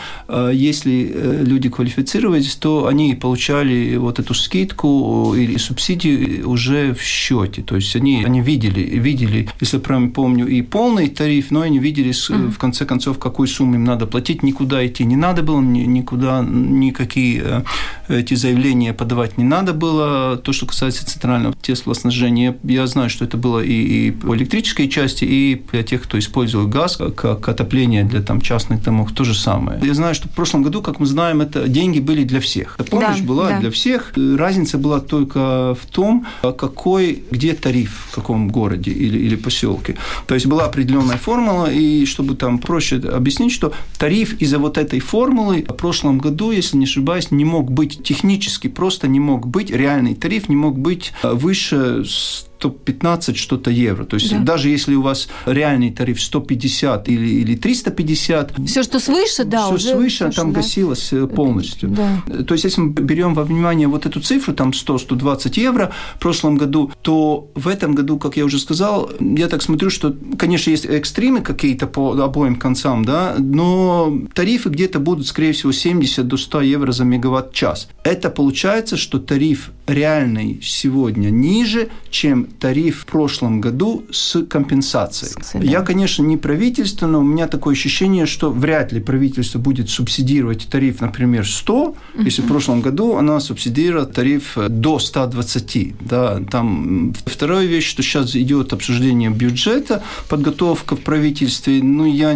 если 0.52 1.12
люди 1.44 1.68
квалифицировались, 1.68 2.54
то 2.56 2.86
они 2.86 3.14
получали 3.14 3.96
вот 3.96 4.18
эту 4.18 4.34
скидку 4.34 5.34
или 5.36 5.58
субсидию 5.58 6.48
уже 6.48 6.94
в 6.94 7.02
счете. 7.02 7.62
То 7.62 7.76
есть 7.76 7.96
они, 7.96 8.24
они 8.24 8.40
видели, 8.40 8.80
видели, 8.80 9.48
если 9.60 9.78
правильно 9.78 10.10
помню, 10.10 10.46
и 10.46 10.62
полный 10.62 11.08
тариф, 11.08 11.50
но 11.50 11.59
они 11.62 11.78
видели, 11.78 12.12
в 12.28 12.58
конце 12.58 12.84
концов, 12.84 13.18
какую 13.18 13.48
сумму 13.48 13.74
им 13.74 13.84
надо 13.84 14.06
платить, 14.06 14.42
никуда 14.42 14.86
идти 14.86 15.04
не 15.04 15.16
надо 15.16 15.42
было, 15.42 15.60
никуда 15.60 16.44
никакие 16.46 17.64
э, 18.08 18.20
эти 18.20 18.34
заявления 18.34 18.92
подавать 18.92 19.38
не 19.38 19.44
надо 19.44 19.72
было. 19.72 20.36
То, 20.36 20.52
что 20.52 20.66
касается 20.66 21.06
центрального 21.06 21.54
теплоснабжения, 21.60 22.56
я 22.64 22.86
знаю, 22.86 23.10
что 23.10 23.24
это 23.24 23.36
было 23.36 23.60
и, 23.60 24.08
и 24.08 24.10
по 24.10 24.36
электрической 24.36 24.88
части, 24.88 25.24
и 25.24 25.62
для 25.72 25.82
тех, 25.82 26.02
кто 26.02 26.18
использует 26.18 26.68
газ 26.68 26.98
как 27.16 27.48
отопление 27.48 28.04
для 28.04 28.22
там, 28.22 28.40
частных 28.40 28.82
домов, 28.82 29.12
то 29.12 29.24
же 29.24 29.34
самое. 29.34 29.80
Я 29.82 29.94
знаю, 29.94 30.14
что 30.14 30.28
в 30.28 30.32
прошлом 30.32 30.62
году, 30.62 30.82
как 30.82 31.00
мы 31.00 31.06
знаем, 31.06 31.40
это 31.40 31.68
деньги 31.68 32.00
были 32.00 32.24
для 32.24 32.40
всех. 32.40 32.76
Помощь 32.90 33.20
да, 33.20 33.24
была 33.24 33.48
да. 33.50 33.60
для 33.60 33.70
всех. 33.70 34.12
Разница 34.16 34.78
была 34.78 35.00
только 35.00 35.76
в 35.80 35.86
том, 35.86 36.26
какой, 36.42 37.22
где 37.30 37.54
тариф, 37.54 38.08
в 38.10 38.14
каком 38.14 38.48
городе 38.48 38.90
или, 38.90 39.18
или 39.18 39.36
поселке. 39.36 39.96
То 40.26 40.34
есть 40.34 40.46
была 40.46 40.64
определенная 40.64 41.16
форма, 41.16 41.39
формула, 41.40 41.70
и 41.72 42.04
чтобы 42.04 42.34
там 42.34 42.58
проще 42.58 42.96
объяснить, 42.96 43.52
что 43.52 43.72
тариф 43.98 44.40
из-за 44.40 44.58
вот 44.58 44.78
этой 44.78 45.00
формулы 45.00 45.64
в 45.66 45.72
прошлом 45.72 46.18
году, 46.18 46.50
если 46.50 46.76
не 46.76 46.84
ошибаюсь, 46.84 47.30
не 47.30 47.44
мог 47.44 47.70
быть 47.70 48.02
технически, 48.02 48.68
просто 48.68 49.08
не 49.08 49.20
мог 49.20 49.46
быть, 49.46 49.70
реальный 49.70 50.14
тариф 50.14 50.48
не 50.48 50.56
мог 50.56 50.78
быть 50.78 51.12
выше 51.22 52.04
115 52.60 53.36
что-то 53.36 53.70
евро. 53.70 54.04
То 54.04 54.16
есть 54.16 54.30
да. 54.30 54.38
даже 54.38 54.68
если 54.68 54.94
у 54.94 55.02
вас 55.02 55.28
реальный 55.46 55.90
тариф 55.90 56.20
150 56.20 57.08
или, 57.08 57.28
или 57.40 57.56
350... 57.56 58.52
Все, 58.66 58.82
что 58.82 59.00
свыше, 59.00 59.44
да, 59.44 59.64
все 59.66 59.74
уже 59.74 59.88
свыше, 59.90 60.16
слушай, 60.24 60.36
там 60.36 60.52
да. 60.52 60.60
гасилось 60.60 61.12
э, 61.12 61.26
полностью. 61.26 61.88
Да. 61.88 62.42
То 62.44 62.54
есть 62.54 62.64
если 62.64 62.82
мы 62.82 62.92
берем 62.92 63.34
во 63.34 63.44
внимание 63.44 63.88
вот 63.88 64.06
эту 64.06 64.20
цифру, 64.20 64.54
там 64.54 64.70
100-120 64.70 65.60
евро 65.60 65.92
в 66.16 66.18
прошлом 66.18 66.56
году, 66.56 66.92
то 67.02 67.50
в 67.54 67.66
этом 67.66 67.94
году, 67.94 68.18
как 68.18 68.36
я 68.36 68.44
уже 68.44 68.58
сказал, 68.58 69.10
я 69.20 69.48
так 69.48 69.62
смотрю, 69.62 69.90
что, 69.90 70.14
конечно, 70.38 70.70
есть 70.70 70.84
экстримы 70.84 71.40
какие-то 71.40 71.86
по 71.86 72.12
обоим 72.12 72.56
концам, 72.56 73.04
да, 73.04 73.36
но 73.38 74.12
тарифы 74.34 74.68
где-то 74.68 75.00
будут, 75.00 75.26
скорее 75.26 75.52
всего, 75.52 75.72
70 75.72 76.26
до 76.26 76.36
100 76.36 76.60
евро 76.60 76.92
за 76.92 77.04
мегаватт-час. 77.04 77.88
Это 78.04 78.28
получается, 78.30 78.96
что 78.96 79.18
тариф 79.18 79.70
реальный 79.90 80.60
сегодня 80.62 81.30
ниже, 81.30 81.88
чем 82.10 82.44
тариф 82.44 83.00
в 83.00 83.06
прошлом 83.06 83.60
году 83.60 84.04
с 84.10 84.42
компенсацией. 84.44 85.32
Я, 85.66 85.82
конечно, 85.82 86.22
не 86.22 86.36
правительство, 86.36 87.06
но 87.06 87.20
у 87.20 87.22
меня 87.22 87.46
такое 87.46 87.74
ощущение, 87.74 88.26
что 88.26 88.50
вряд 88.50 88.92
ли 88.92 89.00
правительство 89.00 89.58
будет 89.58 89.90
субсидировать 89.90 90.68
тариф, 90.70 91.00
например, 91.00 91.46
100, 91.46 91.82
угу. 91.82 91.96
если 92.22 92.42
в 92.42 92.46
прошлом 92.46 92.80
году 92.80 93.16
оно 93.16 93.40
субсидировало 93.40 94.06
тариф 94.06 94.56
до 94.56 94.98
120. 94.98 95.94
Да, 96.00 96.40
там 96.50 97.14
вторая 97.26 97.66
вещь, 97.66 97.88
что 97.88 98.02
сейчас 98.02 98.36
идет 98.36 98.72
обсуждение 98.72 99.30
бюджета, 99.30 100.02
подготовка 100.28 100.96
в 100.96 101.00
правительстве. 101.00 101.82
Ну, 101.82 102.04
я, 102.04 102.30
я 102.30 102.34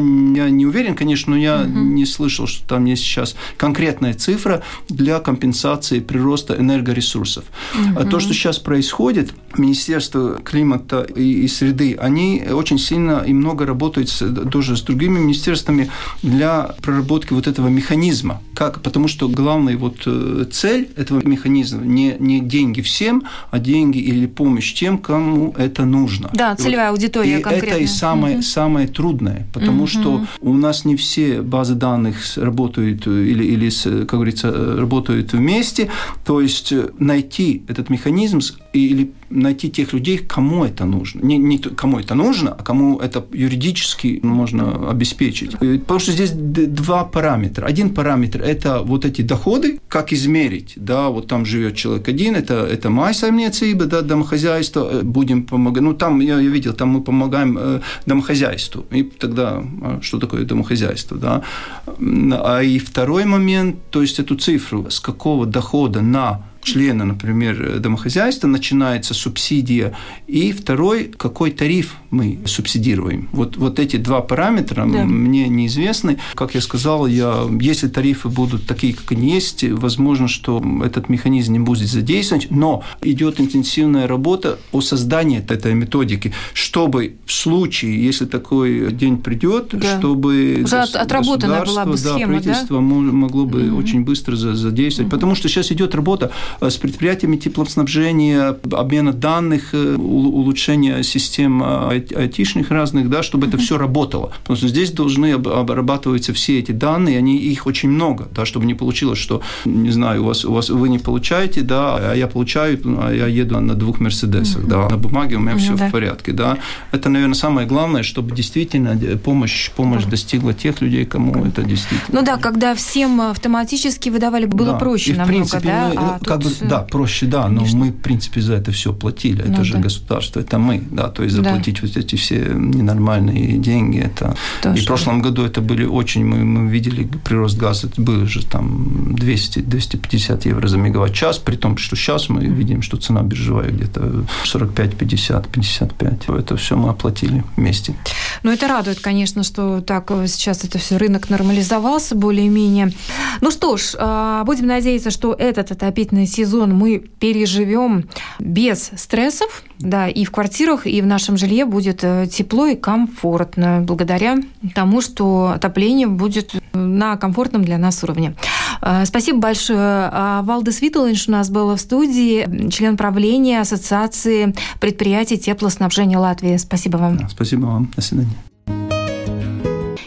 не 0.50 0.66
уверен, 0.66 0.94
конечно, 0.94 1.34
но 1.34 1.38
я 1.38 1.62
угу. 1.62 1.68
не 1.68 2.06
слышал, 2.06 2.46
что 2.46 2.66
там 2.66 2.84
есть 2.84 3.02
сейчас 3.02 3.36
конкретная 3.56 4.14
цифра 4.14 4.62
для 4.88 5.20
компенсации 5.20 6.00
прироста 6.00 6.54
энергоресурсов. 6.54 7.43
Угу. 7.74 8.00
А 8.00 8.04
то, 8.04 8.20
что 8.20 8.32
сейчас 8.32 8.58
происходит, 8.58 9.34
Министерство 9.58 10.40
климата 10.42 11.02
и, 11.02 11.44
и 11.44 11.48
среды, 11.48 11.96
они 12.00 12.44
очень 12.50 12.78
сильно 12.78 13.22
и 13.26 13.32
много 13.32 13.66
работают 13.66 14.08
с, 14.08 14.24
тоже 14.50 14.76
с 14.76 14.82
другими 14.82 15.18
министерствами 15.18 15.90
для 16.22 16.74
проработки 16.82 17.32
вот 17.32 17.46
этого 17.46 17.68
механизма. 17.68 18.40
Как? 18.54 18.80
Потому 18.82 19.08
что 19.08 19.28
главная 19.28 19.76
вот 19.76 20.02
э, 20.06 20.44
цель 20.50 20.88
этого 20.96 21.26
механизма 21.26 21.82
не, 21.82 22.16
не 22.18 22.40
деньги 22.40 22.80
всем, 22.80 23.24
а 23.50 23.58
деньги 23.58 23.98
или 23.98 24.26
помощь 24.26 24.74
тем, 24.74 24.98
кому 24.98 25.54
это 25.56 25.84
нужно. 25.84 26.30
Да, 26.32 26.54
целевая 26.56 26.90
вот. 26.90 26.98
аудитория 26.98 27.38
и 27.38 27.42
конкретная. 27.42 27.70
это 27.74 27.84
и 27.84 27.86
самое, 27.86 28.36
угу. 28.36 28.42
самое 28.42 28.88
трудное, 28.88 29.46
потому 29.52 29.82
угу. 29.82 29.86
что 29.86 30.26
у 30.40 30.54
нас 30.54 30.84
не 30.84 30.96
все 30.96 31.42
базы 31.42 31.74
данных 31.74 32.16
работают 32.36 33.06
или, 33.06 33.44
или, 33.44 33.70
как 34.04 34.14
говорится, 34.14 34.76
работают 34.76 35.32
вместе. 35.32 35.90
То 36.24 36.40
есть 36.40 36.72
найти 36.98 37.33
этот 37.68 37.90
механизм 37.90 38.40
или 38.72 39.10
найти 39.30 39.70
тех 39.70 39.92
людей, 39.92 40.18
кому 40.18 40.64
это 40.64 40.84
нужно. 40.84 41.20
Не, 41.20 41.38
не 41.38 41.58
кому 41.58 41.98
это 41.98 42.14
нужно, 42.14 42.52
а 42.52 42.62
кому 42.62 42.98
это 42.98 43.24
юридически 43.32 44.20
можно 44.22 44.90
обеспечить. 44.90 45.58
Потому 45.58 46.00
что 46.00 46.12
здесь 46.12 46.32
два 46.32 47.04
параметра. 47.04 47.66
Один 47.66 47.90
параметр– 47.90 48.42
это 48.44 48.82
вот 48.82 49.04
эти 49.04 49.22
доходы, 49.22 49.80
как 49.88 50.12
измерить. 50.12 50.74
Да, 50.76 51.08
вот 51.08 51.28
там 51.28 51.44
живет 51.44 51.76
человек 51.76 52.08
один, 52.08 52.36
это, 52.36 52.54
это 52.54 52.88
майсаймниecība, 52.90 53.84
да, 53.86 54.02
домохозяйство, 54.02 54.88
э, 54.92 55.02
будем 55.02 55.42
помогать. 55.44 55.82
Ну, 55.82 55.94
там, 55.94 56.20
я, 56.20 56.40
я 56.40 56.48
видел, 56.48 56.72
там 56.74 56.88
мы 56.88 57.00
помогаем 57.00 57.58
э, 57.58 57.80
домохозяйству. 58.06 58.84
И 58.90 59.02
тогда, 59.02 59.62
а 59.82 59.98
что 60.02 60.18
такое 60.18 60.44
домохозяйство, 60.44 61.16
да? 61.16 61.42
А 61.86 62.60
и 62.62 62.78
второй 62.78 63.24
момент, 63.24 63.76
то 63.90 64.02
есть 64.02 64.18
эту 64.18 64.36
цифру, 64.36 64.86
с 64.90 65.00
какого 65.00 65.46
дохода 65.46 66.00
на 66.00 66.42
члена, 66.64 67.04
например, 67.04 67.78
домохозяйства, 67.78 68.48
начинается 68.48 69.14
субсидия, 69.14 69.94
и 70.26 70.52
второй, 70.52 71.04
какой 71.16 71.50
тариф 71.50 71.96
мы 72.10 72.38
субсидируем. 72.46 73.28
Вот, 73.32 73.56
вот 73.56 73.78
эти 73.78 73.96
два 73.96 74.20
параметра 74.20 74.86
да. 74.86 75.04
мне 75.04 75.48
неизвестны. 75.48 76.18
Как 76.34 76.54
я 76.54 76.60
сказал, 76.60 77.06
я, 77.06 77.46
если 77.60 77.88
тарифы 77.88 78.28
будут 78.28 78.66
такие, 78.66 78.94
как 78.94 79.12
они 79.12 79.32
есть, 79.32 79.64
возможно, 79.64 80.28
что 80.28 80.62
этот 80.84 81.08
механизм 81.08 81.52
не 81.52 81.58
будет 81.58 81.88
задействован, 81.88 82.42
но 82.50 82.82
идет 83.02 83.40
интенсивная 83.40 84.06
работа 84.06 84.58
о 84.72 84.80
создании 84.80 85.38
этой 85.38 85.74
методики, 85.74 86.32
чтобы 86.52 87.16
в 87.26 87.32
случае, 87.32 88.04
если 88.04 88.24
такой 88.24 88.92
день 88.92 89.18
придет, 89.18 89.70
да. 89.72 89.98
чтобы 89.98 90.62
Уже 90.64 90.76
отработана 90.76 91.64
была 91.64 91.84
бы 91.84 91.96
схема, 91.96 92.18
да, 92.18 92.26
правительство 92.26 92.76
да? 92.76 92.82
могло 92.82 93.44
бы 93.44 93.62
mm-hmm. 93.62 93.78
очень 93.78 94.04
быстро 94.04 94.36
задействовать, 94.36 95.08
mm-hmm. 95.08 95.10
потому 95.14 95.34
что 95.34 95.48
сейчас 95.48 95.70
идет 95.72 95.94
работа 95.94 96.30
с 96.60 96.76
предприятиями 96.76 97.36
теплоснабжения, 97.36 98.56
обмена 98.72 99.12
данных, 99.12 99.70
э, 99.72 99.96
улучшения 99.96 101.02
систем 101.02 101.62
э, 101.62 102.02
айтишных 102.16 102.70
разных, 102.70 103.08
да, 103.10 103.22
чтобы 103.22 103.46
это 103.46 103.58
все 103.58 103.78
работало. 103.78 104.32
Потому 104.42 104.56
что 104.56 104.68
здесь 104.68 104.90
должны 104.92 105.32
обрабатываться 105.32 106.32
все 106.32 106.58
эти 106.58 106.72
данные, 106.72 107.18
они, 107.18 107.36
их 107.36 107.66
очень 107.66 107.90
много, 107.90 108.28
да, 108.34 108.44
чтобы 108.44 108.66
не 108.66 108.74
получилось, 108.74 109.18
что, 109.18 109.42
не 109.64 109.90
знаю, 109.90 110.22
у 110.22 110.26
вас, 110.26 110.44
у 110.44 110.52
вас 110.52 110.70
вы 110.70 110.88
не 110.88 110.98
получаете, 110.98 111.62
да, 111.62 111.96
а 111.96 112.14
я 112.14 112.26
получаю, 112.26 112.80
а 112.84 113.12
я 113.12 113.26
еду 113.26 113.60
на 113.60 113.74
двух 113.74 114.00
Мерседесах, 114.00 114.62
mm-hmm. 114.62 114.68
да, 114.68 114.88
на 114.88 114.96
бумаге 114.96 115.36
у 115.36 115.40
меня 115.40 115.56
все 115.56 115.74
да. 115.74 115.88
в 115.88 115.92
порядке, 115.92 116.32
да. 116.32 116.58
Это, 116.92 117.08
наверное, 117.08 117.34
самое 117.34 117.66
главное, 117.66 118.02
чтобы 118.02 118.34
действительно 118.34 118.96
помощь, 119.18 119.70
помощь 119.70 120.04
достигла 120.04 120.52
тех 120.52 120.80
людей, 120.80 121.04
кому 121.04 121.44
это 121.44 121.62
действительно. 121.62 122.20
Ну 122.20 122.24
да, 122.24 122.36
когда 122.36 122.74
всем 122.74 123.20
автоматически 123.20 124.08
выдавали, 124.08 124.46
было 124.46 124.72
да. 124.72 124.78
проще 124.78 125.10
И, 125.10 125.14
в 125.14 125.18
намного, 125.18 125.36
принципе, 125.36 125.68
да? 125.68 125.92
Мы, 125.94 125.94
а 125.96 126.18
как 126.24 126.43
бы 126.44 126.68
да, 126.68 126.80
проще, 126.80 127.26
да, 127.26 127.48
но 127.48 127.60
Конечно. 127.60 127.78
мы, 127.78 127.90
в 127.90 128.00
принципе, 128.00 128.40
за 128.40 128.54
это 128.54 128.72
все 128.72 128.92
платили. 128.92 129.42
Это 129.42 129.58
ну, 129.58 129.64
же 129.64 129.74
да. 129.74 129.80
государство, 129.80 130.40
это 130.40 130.58
мы, 130.58 130.82
да, 130.90 131.08
то 131.08 131.22
есть 131.22 131.34
заплатить 131.34 131.80
да. 131.80 131.86
вот 131.86 131.96
эти 131.96 132.16
все 132.16 132.52
ненормальные 132.54 133.58
деньги, 133.58 133.98
это... 133.98 134.36
Тоже. 134.62 134.78
И 134.78 134.84
в 134.84 134.86
прошлом 134.86 135.22
году 135.22 135.44
это 135.44 135.60
были 135.60 135.84
очень, 135.84 136.24
мы, 136.24 136.44
мы 136.44 136.70
видели 136.70 137.08
прирост 137.24 137.58
газа, 137.58 137.86
это 137.86 138.00
было 138.00 138.26
же 138.26 138.44
там 138.44 139.14
200-250 139.14 140.48
евро 140.48 140.68
за 140.68 140.78
мегаватт-час, 140.78 141.38
при 141.38 141.56
том, 141.56 141.76
что 141.76 141.96
сейчас 141.96 142.28
мы 142.28 142.44
видим, 142.44 142.82
что 142.82 142.96
цена 142.96 143.22
биржевая 143.22 143.70
где-то 143.70 144.24
45, 144.44 144.96
50, 144.96 145.48
55. 145.48 146.28
Это 146.28 146.56
все 146.56 146.76
мы 146.76 146.90
оплатили 146.90 147.44
вместе. 147.56 147.94
Ну, 148.42 148.52
это 148.52 148.68
радует, 148.68 149.00
конечно, 149.00 149.42
что 149.42 149.80
так 149.80 150.10
сейчас 150.26 150.64
это 150.64 150.78
все 150.78 150.96
рынок 150.96 151.30
нормализовался 151.30 152.14
более-менее. 152.14 152.92
Ну 153.40 153.50
что 153.50 153.76
ж, 153.76 153.94
а, 153.98 154.44
будем 154.44 154.66
надеяться, 154.66 155.10
что 155.10 155.32
этот 155.32 155.70
отопительный 155.70 156.26
сезон 156.34 156.74
мы 156.74 156.98
переживем 156.98 158.08
без 158.38 158.90
стрессов, 158.96 159.62
да, 159.78 160.08
и 160.08 160.24
в 160.24 160.30
квартирах, 160.30 160.86
и 160.86 161.00
в 161.00 161.06
нашем 161.06 161.36
жилье 161.36 161.64
будет 161.64 162.02
э, 162.02 162.26
тепло 162.26 162.66
и 162.66 162.76
комфортно, 162.76 163.80
благодаря 163.82 164.36
тому, 164.74 165.00
что 165.00 165.52
отопление 165.54 166.06
будет 166.06 166.54
на 166.72 167.16
комфортном 167.16 167.64
для 167.64 167.78
нас 167.78 168.02
уровне. 168.04 168.34
Э, 168.82 169.04
спасибо 169.04 169.38
большое. 169.38 169.78
А, 170.12 170.42
Валдес 170.42 170.80
Виталинш 170.80 171.28
у 171.28 171.32
нас 171.32 171.50
был 171.50 171.74
в 171.74 171.80
студии, 171.80 172.70
член 172.70 172.96
правления 172.96 173.60
Ассоциации 173.60 174.54
предприятий 174.80 175.38
теплоснабжения 175.38 176.18
Латвии. 176.18 176.56
Спасибо 176.56 176.96
вам. 176.96 177.28
Спасибо 177.28 177.66
вам. 177.66 177.90
До 177.96 178.02
свидания. 178.02 178.53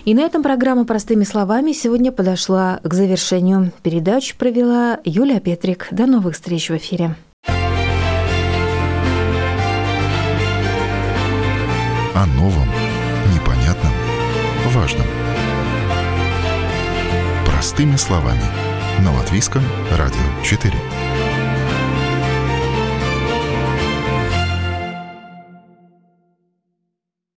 И 0.07 0.13
на 0.13 0.21
этом 0.21 0.41
программа 0.41 0.85
«Простыми 0.85 1.25
словами» 1.25 1.73
сегодня 1.73 2.13
подошла 2.13 2.79
к 2.81 2.93
завершению. 2.93 3.73
Передачу 3.83 4.37
провела 4.37 4.99
Юлия 5.03 5.41
Петрик. 5.41 5.89
До 5.91 6.05
новых 6.05 6.35
встреч 6.35 6.69
в 6.69 6.77
эфире. 6.77 7.17
О 12.15 12.25
новом, 12.37 12.69
непонятном, 13.35 13.91
важном. 14.67 15.05
Простыми 17.45 17.97
словами. 17.97 18.39
На 19.03 19.13
Латвийском 19.13 19.63
радио 19.91 20.21
4. 20.41 20.73